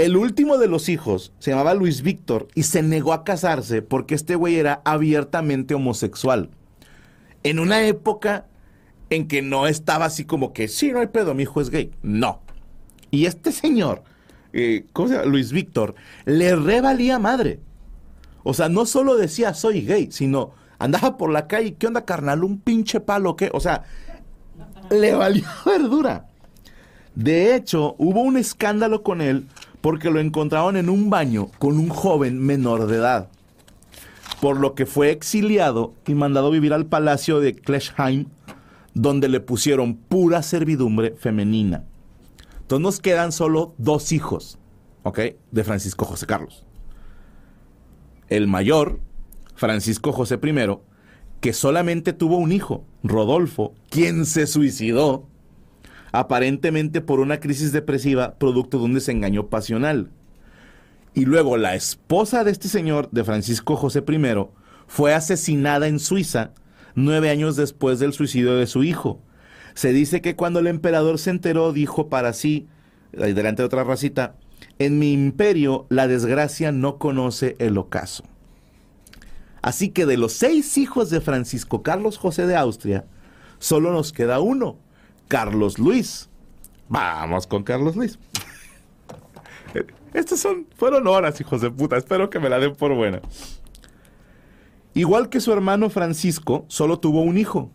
El 0.00 0.16
último 0.16 0.56
de 0.56 0.66
los 0.66 0.88
hijos 0.88 1.30
se 1.40 1.50
llamaba 1.50 1.74
Luis 1.74 2.00
Víctor 2.00 2.48
y 2.54 2.62
se 2.62 2.82
negó 2.82 3.12
a 3.12 3.22
casarse 3.22 3.82
porque 3.82 4.14
este 4.14 4.34
güey 4.34 4.56
era 4.56 4.80
abiertamente 4.86 5.74
homosexual. 5.74 6.48
En 7.42 7.58
una 7.58 7.86
época 7.86 8.46
en 9.10 9.28
que 9.28 9.42
no 9.42 9.66
estaba 9.66 10.06
así 10.06 10.24
como 10.24 10.54
que, 10.54 10.68
sí, 10.68 10.90
no 10.90 11.00
hay 11.00 11.08
pedo, 11.08 11.34
mi 11.34 11.42
hijo 11.42 11.60
es 11.60 11.68
gay. 11.68 11.90
No. 12.02 12.40
Y 13.10 13.26
este 13.26 13.52
señor, 13.52 14.02
eh, 14.54 14.86
¿cómo 14.94 15.08
se 15.08 15.16
llama? 15.16 15.26
Luis 15.26 15.52
Víctor, 15.52 15.94
le 16.24 16.56
revalía 16.56 17.18
madre. 17.18 17.60
O 18.42 18.54
sea, 18.54 18.70
no 18.70 18.86
solo 18.86 19.16
decía 19.16 19.52
soy 19.52 19.82
gay, 19.82 20.10
sino 20.10 20.52
andaba 20.78 21.18
por 21.18 21.30
la 21.30 21.46
calle, 21.46 21.74
¿qué 21.74 21.88
onda, 21.88 22.06
carnal? 22.06 22.42
¿Un 22.42 22.58
pinche 22.58 23.00
palo 23.00 23.36
qué? 23.36 23.50
O 23.52 23.60
sea, 23.60 23.84
le 24.88 25.12
valió 25.14 25.44
verdura. 25.66 26.26
De 27.14 27.54
hecho, 27.54 27.96
hubo 27.98 28.22
un 28.22 28.38
escándalo 28.38 29.02
con 29.02 29.20
él 29.20 29.46
porque 29.80 30.10
lo 30.10 30.20
encontraron 30.20 30.76
en 30.76 30.88
un 30.88 31.10
baño 31.10 31.50
con 31.58 31.78
un 31.78 31.88
joven 31.88 32.38
menor 32.38 32.86
de 32.86 32.96
edad. 32.96 33.28
Por 34.40 34.58
lo 34.58 34.74
que 34.74 34.86
fue 34.86 35.10
exiliado 35.10 35.94
y 36.06 36.14
mandado 36.14 36.48
a 36.48 36.50
vivir 36.50 36.72
al 36.72 36.86
palacio 36.86 37.40
de 37.40 37.54
Klesheim, 37.54 38.26
donde 38.94 39.28
le 39.28 39.40
pusieron 39.40 39.96
pura 39.96 40.42
servidumbre 40.42 41.14
femenina. 41.16 41.84
Entonces 42.62 42.82
nos 42.82 43.00
quedan 43.00 43.32
solo 43.32 43.74
dos 43.78 44.12
hijos, 44.12 44.58
¿ok? 45.02 45.20
De 45.50 45.64
Francisco 45.64 46.04
José 46.04 46.26
Carlos. 46.26 46.64
El 48.28 48.46
mayor, 48.46 49.00
Francisco 49.54 50.12
José 50.12 50.38
I, 50.42 50.78
que 51.40 51.52
solamente 51.52 52.12
tuvo 52.12 52.36
un 52.36 52.52
hijo, 52.52 52.84
Rodolfo, 53.02 53.74
quien 53.88 54.24
se 54.24 54.46
suicidó, 54.46 55.26
aparentemente 56.12 57.00
por 57.00 57.20
una 57.20 57.40
crisis 57.40 57.72
depresiva 57.72 58.34
producto 58.38 58.78
de 58.78 58.84
un 58.84 58.94
desengaño 58.94 59.48
pasional. 59.48 60.10
Y 61.14 61.24
luego 61.24 61.56
la 61.56 61.74
esposa 61.74 62.44
de 62.44 62.52
este 62.52 62.68
señor, 62.68 63.08
de 63.10 63.24
Francisco 63.24 63.76
José 63.76 64.04
I, 64.06 64.46
fue 64.86 65.14
asesinada 65.14 65.88
en 65.88 65.98
Suiza 65.98 66.52
nueve 66.94 67.30
años 67.30 67.56
después 67.56 67.98
del 67.98 68.12
suicidio 68.12 68.56
de 68.56 68.66
su 68.66 68.84
hijo. 68.84 69.20
Se 69.74 69.92
dice 69.92 70.20
que 70.20 70.36
cuando 70.36 70.60
el 70.60 70.66
emperador 70.66 71.18
se 71.18 71.30
enteró, 71.30 71.72
dijo 71.72 72.08
para 72.08 72.32
sí, 72.32 72.68
delante 73.12 73.62
de 73.62 73.66
otra 73.66 73.84
racita, 73.84 74.34
en 74.78 74.98
mi 74.98 75.12
imperio 75.12 75.86
la 75.88 76.08
desgracia 76.08 76.72
no 76.72 76.98
conoce 76.98 77.56
el 77.58 77.78
ocaso. 77.78 78.24
Así 79.62 79.90
que 79.90 80.06
de 80.06 80.16
los 80.16 80.32
seis 80.32 80.78
hijos 80.78 81.10
de 81.10 81.20
Francisco 81.20 81.82
Carlos 81.82 82.18
José 82.18 82.46
de 82.46 82.56
Austria, 82.56 83.04
solo 83.58 83.92
nos 83.92 84.12
queda 84.12 84.40
uno, 84.40 84.78
Carlos 85.30 85.78
Luis. 85.78 86.28
Vamos 86.88 87.46
con 87.46 87.62
Carlos 87.62 87.94
Luis. 87.94 88.18
Estas 90.12 90.40
son, 90.40 90.66
fueron 90.74 91.06
horas, 91.06 91.40
hijos 91.40 91.60
de 91.60 91.70
puta. 91.70 91.96
Espero 91.96 92.28
que 92.30 92.40
me 92.40 92.48
la 92.48 92.58
den 92.58 92.74
por 92.74 92.92
buena. 92.96 93.22
Igual 94.92 95.28
que 95.28 95.38
su 95.38 95.52
hermano 95.52 95.88
Francisco, 95.88 96.64
solo 96.66 96.98
tuvo 96.98 97.22
un 97.22 97.38
hijo 97.38 97.70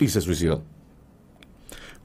y 0.00 0.08
se 0.08 0.20
suicidó. 0.20 0.64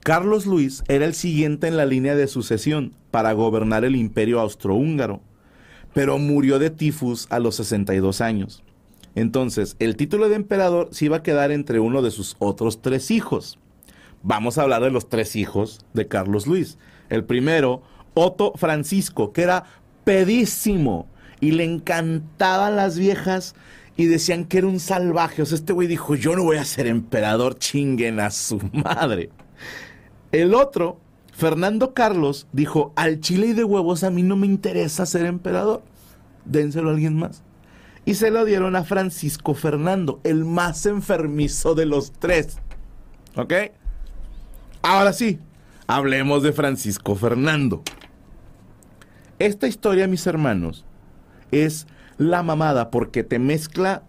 Carlos 0.01 0.45
Luis 0.45 0.83
era 0.87 1.05
el 1.05 1.15
siguiente 1.15 1.67
en 1.67 1.75
la 1.75 1.87
línea 1.87 2.15
de 2.15 2.27
sucesión 2.27 2.93
para 3.09 3.33
gobernar 3.33 3.83
el 3.83 3.95
imperio 3.95 4.39
austrohúngaro, 4.41 5.21
pero 5.95 6.19
murió 6.19 6.59
de 6.59 6.69
tifus 6.69 7.25
a 7.31 7.39
los 7.39 7.55
62 7.55 8.21
años. 8.21 8.63
Entonces, 9.15 9.75
el 9.79 9.95
título 9.95 10.29
de 10.29 10.35
emperador 10.35 10.89
se 10.91 11.05
iba 11.05 11.17
a 11.17 11.23
quedar 11.23 11.51
entre 11.51 11.79
uno 11.79 12.03
de 12.03 12.11
sus 12.11 12.35
otros 12.37 12.83
tres 12.83 13.09
hijos. 13.09 13.57
Vamos 14.27 14.57
a 14.57 14.63
hablar 14.63 14.81
de 14.81 14.89
los 14.89 15.07
tres 15.07 15.35
hijos 15.35 15.85
de 15.93 16.07
Carlos 16.07 16.47
Luis. 16.47 16.79
El 17.09 17.25
primero, 17.25 17.83
Otto 18.15 18.53
Francisco, 18.55 19.31
que 19.31 19.43
era 19.43 19.65
pedísimo 20.03 21.05
y 21.39 21.51
le 21.51 21.63
encantaban 21.63 22.75
las 22.75 22.97
viejas 22.97 23.53
y 23.95 24.05
decían 24.05 24.45
que 24.45 24.57
era 24.57 24.65
un 24.65 24.79
salvaje. 24.79 25.43
O 25.43 25.45
sea, 25.45 25.57
este 25.57 25.73
güey 25.73 25.87
dijo, 25.87 26.15
yo 26.15 26.35
no 26.35 26.43
voy 26.43 26.57
a 26.57 26.65
ser 26.65 26.87
emperador, 26.87 27.59
chinguen 27.59 28.19
a 28.19 28.31
su 28.31 28.59
madre. 28.73 29.29
El 30.31 30.55
otro, 30.55 30.97
Fernando 31.31 31.93
Carlos, 31.93 32.47
dijo, 32.51 32.93
al 32.95 33.19
chile 33.19 33.45
y 33.45 33.53
de 33.53 33.63
huevos 33.63 34.03
a 34.03 34.09
mí 34.09 34.23
no 34.23 34.35
me 34.35 34.47
interesa 34.47 35.05
ser 35.05 35.27
emperador. 35.27 35.83
Dénselo 36.45 36.89
a 36.89 36.93
alguien 36.93 37.15
más. 37.15 37.43
Y 38.05 38.15
se 38.15 38.31
lo 38.31 38.43
dieron 38.43 38.75
a 38.75 38.85
Francisco 38.85 39.53
Fernando, 39.53 40.19
el 40.23 40.45
más 40.45 40.87
enfermizo 40.87 41.75
de 41.75 41.85
los 41.85 42.11
tres. 42.11 42.57
¿Ok? 43.35 43.53
Ahora 44.87 45.13
sí, 45.13 45.39
hablemos 45.87 46.43
de 46.43 46.53
Francisco 46.53 47.15
Fernando. 47.15 47.81
Esta 49.39 49.65
historia, 49.65 50.07
mis 50.07 50.27
hermanos, 50.27 50.85
es 51.49 51.87
la 52.19 52.43
mamada 52.43 52.91
porque 52.91 53.23
te 53.23 53.39
mezcla... 53.39 54.03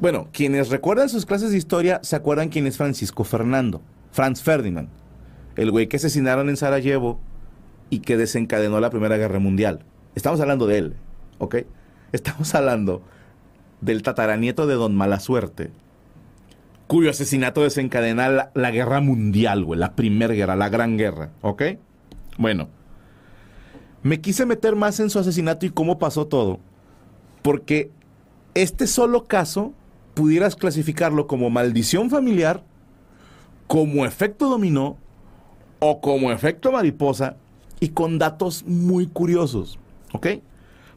Bueno, 0.00 0.26
quienes 0.32 0.68
recuerdan 0.68 1.08
sus 1.08 1.26
clases 1.26 1.52
de 1.52 1.58
historia 1.58 2.00
se 2.02 2.16
acuerdan 2.16 2.48
quién 2.48 2.66
es 2.66 2.76
Francisco 2.76 3.22
Fernando, 3.22 3.82
Franz 4.10 4.42
Ferdinand, 4.42 4.88
el 5.54 5.70
güey 5.70 5.86
que 5.86 5.98
asesinaron 5.98 6.48
en 6.48 6.56
Sarajevo 6.56 7.20
y 7.88 8.00
que 8.00 8.16
desencadenó 8.16 8.80
la 8.80 8.90
Primera 8.90 9.16
Guerra 9.16 9.38
Mundial. 9.38 9.84
Estamos 10.16 10.40
hablando 10.40 10.66
de 10.66 10.78
él, 10.78 10.96
¿ok? 11.38 11.58
Estamos 12.10 12.52
hablando 12.56 13.04
del 13.80 14.02
tataranieto 14.02 14.66
de 14.66 14.74
Don 14.74 14.96
Mala 14.96 15.20
Suerte, 15.20 15.70
cuyo 16.86 17.10
asesinato 17.10 17.62
desencadena 17.62 18.28
la, 18.28 18.50
la 18.54 18.70
guerra 18.70 19.00
mundial, 19.00 19.64
güey, 19.64 19.78
la 19.78 19.94
primera 19.94 20.34
guerra, 20.34 20.56
la 20.56 20.68
gran 20.68 20.96
guerra, 20.96 21.30
¿ok? 21.40 21.62
Bueno, 22.38 22.68
me 24.02 24.20
quise 24.20 24.46
meter 24.46 24.76
más 24.76 25.00
en 25.00 25.10
su 25.10 25.18
asesinato 25.18 25.66
y 25.66 25.70
cómo 25.70 25.98
pasó 25.98 26.26
todo, 26.26 26.60
porque 27.42 27.90
este 28.54 28.86
solo 28.86 29.24
caso 29.24 29.72
pudieras 30.14 30.56
clasificarlo 30.56 31.26
como 31.26 31.50
maldición 31.50 32.10
familiar, 32.10 32.62
como 33.66 34.04
efecto 34.04 34.48
dominó 34.48 34.98
o 35.78 36.00
como 36.00 36.30
efecto 36.30 36.70
mariposa 36.72 37.36
y 37.80 37.88
con 37.88 38.18
datos 38.18 38.64
muy 38.66 39.06
curiosos. 39.06 39.78
¿Ok? 40.12 40.26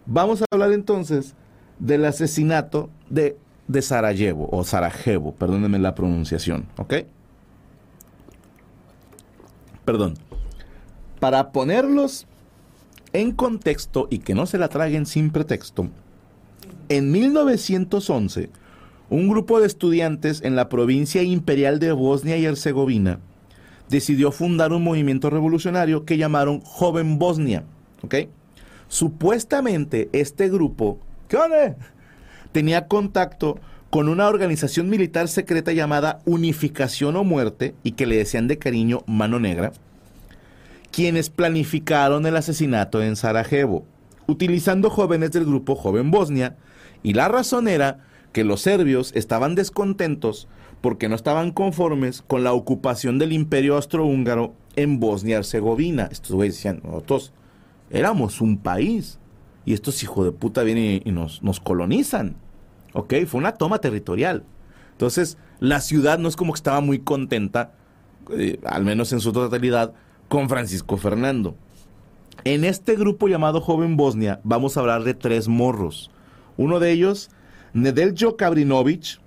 Vamos 0.06 0.42
a 0.42 0.46
hablar 0.52 0.74
entonces 0.74 1.36
del 1.80 2.06
asesinato 2.06 2.90
de, 3.10 3.38
de 3.68 3.82
Sarajevo 3.82 4.48
o 4.52 4.64
Sarajevo, 4.64 5.34
perdónenme 5.34 5.80
la 5.80 5.96
pronunciación. 5.96 6.68
¿Ok? 6.78 6.96
Perdón. 9.84 10.16
Para 11.20 11.52
ponerlos 11.52 12.28
en 13.14 13.32
contexto 13.32 14.08
y 14.10 14.20
que 14.20 14.36
no 14.36 14.46
se 14.46 14.58
la 14.58 14.68
traguen 14.68 15.06
sin 15.06 15.32
pretexto, 15.32 15.88
en 16.90 17.12
1911, 17.12 18.50
un 19.10 19.30
grupo 19.30 19.60
de 19.60 19.68
estudiantes 19.68 20.42
en 20.44 20.56
la 20.56 20.70
provincia 20.70 21.24
imperial 21.24 21.80
de 21.80 21.92
Bosnia 21.92 22.38
y 22.38 22.46
Herzegovina 22.46 23.20
decidió 23.90 24.32
fundar 24.32 24.74
un 24.74 24.84
movimiento 24.84 25.30
revolucionario 25.30 26.06
que 26.06 26.18
llamaron 26.18 26.62
Joven 26.62 27.20
Bosnia. 27.20 27.64
¿ok? 28.04 28.16
Supuestamente 28.88 30.10
este 30.12 30.50
grupo 30.50 31.00
¿qué 31.28 31.38
onda? 31.38 31.76
Tenía 32.56 32.88
contacto 32.88 33.60
con 33.90 34.08
una 34.08 34.30
organización 34.30 34.90
militar 34.90 35.28
secreta 35.28 35.74
llamada 35.74 36.22
Unificación 36.24 37.18
o 37.18 37.26
Muerte 37.26 37.76
y 37.84 37.92
que 37.92 38.06
le 38.06 38.16
decían 38.16 38.48
de 38.48 38.58
cariño 38.58 39.04
Mano 39.08 39.42
Negra, 39.42 39.74
quienes 40.90 41.30
planificaron 41.30 42.26
el 42.26 42.38
asesinato 42.38 43.04
en 43.04 43.18
Sarajevo, 43.18 43.84
utilizando 44.26 44.90
jóvenes 44.90 45.34
del 45.34 45.44
grupo 45.44 45.76
Joven 45.76 46.12
Bosnia, 46.12 46.56
y 47.04 47.12
la 47.12 47.28
razón 47.28 47.68
era 47.68 48.06
que 48.32 48.46
los 48.46 48.62
serbios 48.62 49.12
estaban 49.16 49.56
descontentos 49.56 50.48
porque 50.80 51.10
no 51.10 51.16
estaban 51.16 51.52
conformes 51.52 52.22
con 52.22 52.46
la 52.46 52.54
ocupación 52.54 53.20
del 53.20 53.34
imperio 53.34 53.76
austrohúngaro 53.76 54.54
en 54.78 55.02
Bosnia 55.02 55.34
y 55.34 55.40
Herzegovina. 55.40 56.08
Estos 56.10 56.32
güeyes 56.32 56.56
decían, 56.56 56.80
nosotros 56.86 57.34
éramos 57.90 58.40
un 58.40 58.58
país 58.60 59.20
y 59.66 59.74
estos 59.74 60.02
hijos 60.04 60.24
de 60.24 60.32
puta 60.32 60.64
vienen 60.64 61.02
y, 61.06 61.10
y 61.10 61.12
nos, 61.12 61.44
nos 61.44 61.60
colonizan. 61.60 62.38
¿Ok? 62.96 63.14
Fue 63.28 63.40
una 63.40 63.52
toma 63.52 63.80
territorial. 63.80 64.44
Entonces, 64.94 65.38
la 65.60 65.82
ciudad 65.82 66.18
no 66.18 66.30
es 66.30 66.38
como 66.38 66.54
que 66.54 66.58
estaba 66.58 66.80
muy 66.80 67.00
contenta, 67.00 67.74
eh, 68.32 68.58
al 68.64 68.86
menos 68.86 69.12
en 69.12 69.20
su 69.20 69.34
totalidad, 69.34 69.94
con 70.30 70.48
Francisco 70.48 70.96
Fernando. 70.96 71.56
En 72.46 72.64
este 72.64 72.96
grupo 72.96 73.28
llamado 73.28 73.60
Joven 73.60 73.98
Bosnia 73.98 74.40
vamos 74.44 74.78
a 74.78 74.80
hablar 74.80 75.04
de 75.04 75.14
tres 75.14 75.50
morros. 75.50 76.10
Uno 76.56 76.80
de 76.80 76.92
ellos, 76.92 77.30
Nedeljo 77.74 78.38
Kabrinovich, 78.38 79.20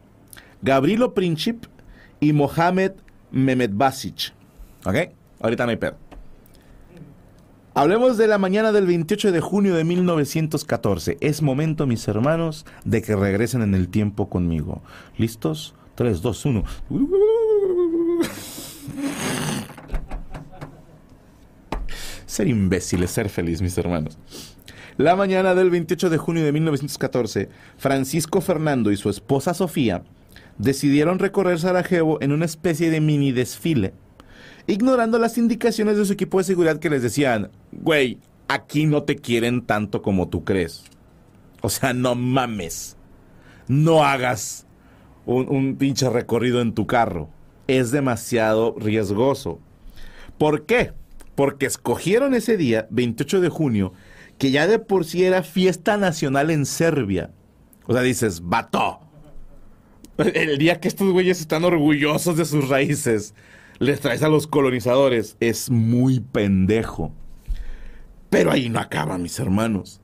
Gabrilo 0.62 1.12
Princip 1.12 1.66
y 2.20 2.32
Mohamed 2.32 2.92
Mehmetbasic. 3.30 4.32
¿Ok? 4.86 4.96
Ahorita 5.40 5.64
no 5.66 5.70
hay 5.70 5.76
pedo. 5.76 5.96
Hablemos 7.78 8.16
de 8.16 8.26
la 8.26 8.38
mañana 8.38 8.72
del 8.72 8.88
28 8.88 9.30
de 9.30 9.40
junio 9.40 9.76
de 9.76 9.84
1914. 9.84 11.16
Es 11.20 11.42
momento, 11.42 11.86
mis 11.86 12.08
hermanos, 12.08 12.66
de 12.84 13.02
que 13.02 13.14
regresen 13.14 13.62
en 13.62 13.72
el 13.76 13.88
tiempo 13.88 14.28
conmigo. 14.28 14.82
¿Listos? 15.16 15.76
3, 15.94 16.20
2, 16.20 16.44
1. 16.44 16.64
Ser 22.26 22.48
imbécil 22.48 23.04
es 23.04 23.12
ser 23.12 23.28
feliz, 23.28 23.62
mis 23.62 23.78
hermanos. 23.78 24.18
La 24.96 25.14
mañana 25.14 25.54
del 25.54 25.70
28 25.70 26.10
de 26.10 26.18
junio 26.18 26.44
de 26.44 26.50
1914, 26.50 27.48
Francisco 27.76 28.40
Fernando 28.40 28.90
y 28.90 28.96
su 28.96 29.08
esposa 29.08 29.54
Sofía 29.54 30.02
decidieron 30.58 31.20
recorrer 31.20 31.60
Sarajevo 31.60 32.18
en 32.22 32.32
una 32.32 32.44
especie 32.44 32.90
de 32.90 33.00
mini 33.00 33.30
desfile, 33.30 33.94
ignorando 34.68 35.18
las 35.18 35.38
indicaciones 35.38 35.96
de 35.96 36.04
su 36.04 36.12
equipo 36.12 36.38
de 36.38 36.44
seguridad 36.44 36.78
que 36.78 36.90
les 36.90 37.02
decían, 37.02 37.50
güey, 37.72 38.18
aquí 38.46 38.86
no 38.86 39.02
te 39.02 39.16
quieren 39.16 39.62
tanto 39.62 40.02
como 40.02 40.28
tú 40.28 40.44
crees. 40.44 40.84
O 41.62 41.70
sea, 41.70 41.94
no 41.94 42.14
mames. 42.14 42.96
No 43.66 44.04
hagas 44.04 44.66
un, 45.26 45.48
un 45.48 45.76
pinche 45.76 46.08
recorrido 46.08 46.60
en 46.60 46.74
tu 46.74 46.86
carro. 46.86 47.30
Es 47.66 47.90
demasiado 47.90 48.76
riesgoso. 48.78 49.58
¿Por 50.36 50.66
qué? 50.66 50.92
Porque 51.34 51.66
escogieron 51.66 52.34
ese 52.34 52.56
día, 52.56 52.86
28 52.90 53.40
de 53.40 53.48
junio, 53.48 53.92
que 54.36 54.50
ya 54.50 54.66
de 54.66 54.78
por 54.78 55.06
sí 55.06 55.24
era 55.24 55.42
fiesta 55.42 55.96
nacional 55.96 56.50
en 56.50 56.66
Serbia. 56.66 57.30
O 57.86 57.94
sea, 57.94 58.02
dices, 58.02 58.42
vato. 58.42 59.00
El 60.18 60.58
día 60.58 60.78
que 60.78 60.88
estos 60.88 61.10
güeyes 61.10 61.40
están 61.40 61.64
orgullosos 61.64 62.36
de 62.36 62.44
sus 62.44 62.68
raíces, 62.68 63.34
les 63.78 64.00
traes 64.00 64.22
a 64.22 64.28
los 64.28 64.46
colonizadores. 64.46 65.36
Es 65.40 65.70
muy 65.70 66.20
pendejo. 66.20 67.12
Pero 68.30 68.50
ahí 68.50 68.68
no 68.68 68.80
acaba, 68.80 69.18
mis 69.18 69.38
hermanos. 69.38 70.00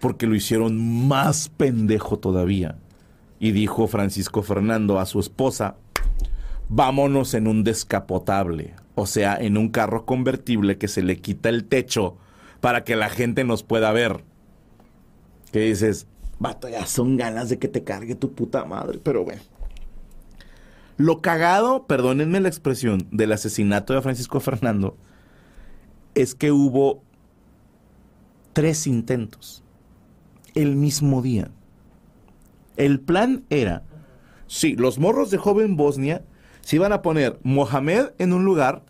Porque 0.00 0.26
lo 0.26 0.34
hicieron 0.34 1.08
más 1.08 1.48
pendejo 1.48 2.18
todavía. 2.18 2.76
Y 3.38 3.52
dijo 3.52 3.86
Francisco 3.86 4.42
Fernando 4.42 4.98
a 4.98 5.06
su 5.06 5.20
esposa, 5.20 5.76
vámonos 6.68 7.34
en 7.34 7.46
un 7.46 7.64
descapotable. 7.64 8.74
O 8.94 9.06
sea, 9.06 9.36
en 9.36 9.56
un 9.56 9.68
carro 9.68 10.04
convertible 10.04 10.78
que 10.78 10.88
se 10.88 11.02
le 11.02 11.18
quita 11.20 11.48
el 11.48 11.64
techo 11.64 12.16
para 12.60 12.84
que 12.84 12.96
la 12.96 13.08
gente 13.08 13.44
nos 13.44 13.62
pueda 13.62 13.92
ver. 13.92 14.24
Que 15.52 15.60
dices, 15.60 16.06
vato, 16.38 16.68
ya 16.68 16.86
son 16.86 17.16
ganas 17.16 17.48
de 17.48 17.58
que 17.58 17.68
te 17.68 17.84
cargue 17.84 18.14
tu 18.14 18.32
puta 18.32 18.64
madre, 18.64 18.98
pero 19.02 19.24
bueno. 19.24 19.42
Lo 21.00 21.22
cagado, 21.22 21.86
perdónenme 21.86 22.40
la 22.40 22.48
expresión, 22.48 23.08
del 23.10 23.32
asesinato 23.32 23.94
de 23.94 24.02
Francisco 24.02 24.38
Fernando 24.38 24.98
es 26.14 26.34
que 26.34 26.52
hubo 26.52 27.02
tres 28.52 28.86
intentos 28.86 29.64
el 30.54 30.76
mismo 30.76 31.22
día. 31.22 31.52
El 32.76 33.00
plan 33.00 33.46
era, 33.48 33.82
sí, 34.46 34.76
los 34.76 34.98
morros 34.98 35.30
de 35.30 35.38
joven 35.38 35.74
Bosnia 35.74 36.22
se 36.60 36.76
iban 36.76 36.92
a 36.92 37.00
poner 37.00 37.40
Mohamed 37.44 38.08
en 38.18 38.34
un 38.34 38.44
lugar, 38.44 38.84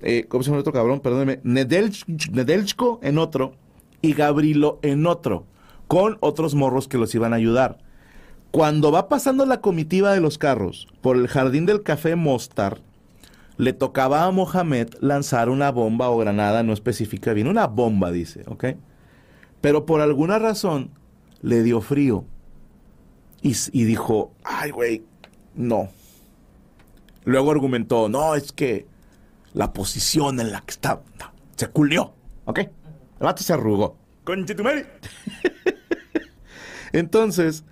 eh, 0.00 0.24
¿cómo 0.26 0.42
se 0.42 0.48
llama 0.48 0.56
el 0.56 0.60
otro 0.62 0.72
cabrón? 0.72 1.00
Perdónenme, 1.00 1.42
Nedelch- 1.42 2.30
Nedelchko 2.30 2.98
en 3.02 3.18
otro 3.18 3.56
y 4.00 4.14
Gabrilo 4.14 4.78
en 4.80 5.04
otro, 5.04 5.44
con 5.86 6.16
otros 6.20 6.54
morros 6.54 6.88
que 6.88 6.96
los 6.96 7.14
iban 7.14 7.34
a 7.34 7.36
ayudar. 7.36 7.89
Cuando 8.50 8.90
va 8.90 9.08
pasando 9.08 9.46
la 9.46 9.60
comitiva 9.60 10.12
de 10.12 10.20
los 10.20 10.36
carros 10.36 10.88
por 11.02 11.16
el 11.16 11.28
jardín 11.28 11.66
del 11.66 11.82
café 11.82 12.16
Mostar, 12.16 12.80
le 13.56 13.72
tocaba 13.72 14.24
a 14.24 14.30
Mohamed 14.32 14.94
lanzar 15.00 15.48
una 15.50 15.70
bomba 15.70 16.10
o 16.10 16.18
granada, 16.18 16.62
no 16.62 16.72
especifica 16.72 17.32
bien, 17.32 17.46
una 17.46 17.66
bomba, 17.66 18.10
dice, 18.10 18.42
¿ok? 18.46 18.64
Pero 19.60 19.86
por 19.86 20.00
alguna 20.00 20.38
razón 20.38 20.90
le 21.42 21.62
dio 21.62 21.80
frío 21.80 22.24
y, 23.42 23.54
y 23.72 23.84
dijo, 23.84 24.32
ay, 24.42 24.70
güey, 24.70 25.04
no. 25.54 25.88
Luego 27.24 27.50
argumentó, 27.50 28.08
no, 28.08 28.34
es 28.34 28.50
que 28.50 28.86
la 29.52 29.72
posición 29.72 30.40
en 30.40 30.52
la 30.52 30.62
que 30.62 30.72
está, 30.72 31.02
se 31.56 31.68
culió, 31.68 32.14
¿ok? 32.46 32.58
El 32.58 32.70
vato 33.20 33.42
se 33.42 33.52
arrugó. 33.52 33.96
Conchetumare. 34.24 34.86
Entonces, 36.92 37.64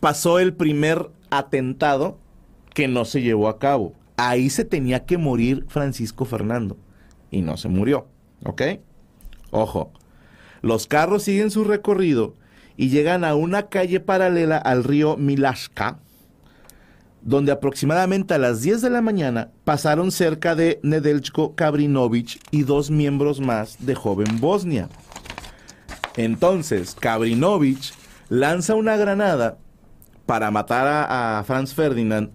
pasó 0.00 0.38
el 0.38 0.54
primer 0.54 1.10
atentado 1.30 2.18
que 2.74 2.88
no 2.88 3.04
se 3.04 3.22
llevó 3.22 3.48
a 3.48 3.58
cabo. 3.58 3.94
Ahí 4.16 4.50
se 4.50 4.64
tenía 4.64 5.04
que 5.04 5.18
morir 5.18 5.64
Francisco 5.68 6.24
Fernando. 6.24 6.76
Y 7.30 7.42
no 7.42 7.56
se 7.56 7.68
murió. 7.68 8.06
¿Ok? 8.44 8.62
Ojo. 9.50 9.92
Los 10.62 10.86
carros 10.86 11.22
siguen 11.22 11.50
su 11.50 11.64
recorrido 11.64 12.34
y 12.76 12.88
llegan 12.88 13.24
a 13.24 13.34
una 13.34 13.68
calle 13.68 14.00
paralela 14.00 14.58
al 14.58 14.84
río 14.84 15.16
Milashka, 15.16 15.98
donde 17.22 17.52
aproximadamente 17.52 18.34
a 18.34 18.38
las 18.38 18.62
10 18.62 18.82
de 18.82 18.90
la 18.90 19.02
mañana 19.02 19.50
pasaron 19.64 20.10
cerca 20.10 20.54
de 20.54 20.78
Nedeljko 20.82 21.54
Kabrinovich 21.54 22.40
y 22.50 22.62
dos 22.62 22.90
miembros 22.90 23.40
más 23.40 23.84
de 23.84 23.94
Joven 23.94 24.40
Bosnia. 24.40 24.88
Entonces, 26.16 26.94
Kabrinovich 26.98 27.92
lanza 28.28 28.74
una 28.74 28.96
granada 28.96 29.58
para 30.26 30.50
matar 30.50 31.06
a, 31.08 31.42
Franz 31.44 31.74
Ferdinand 31.74 32.30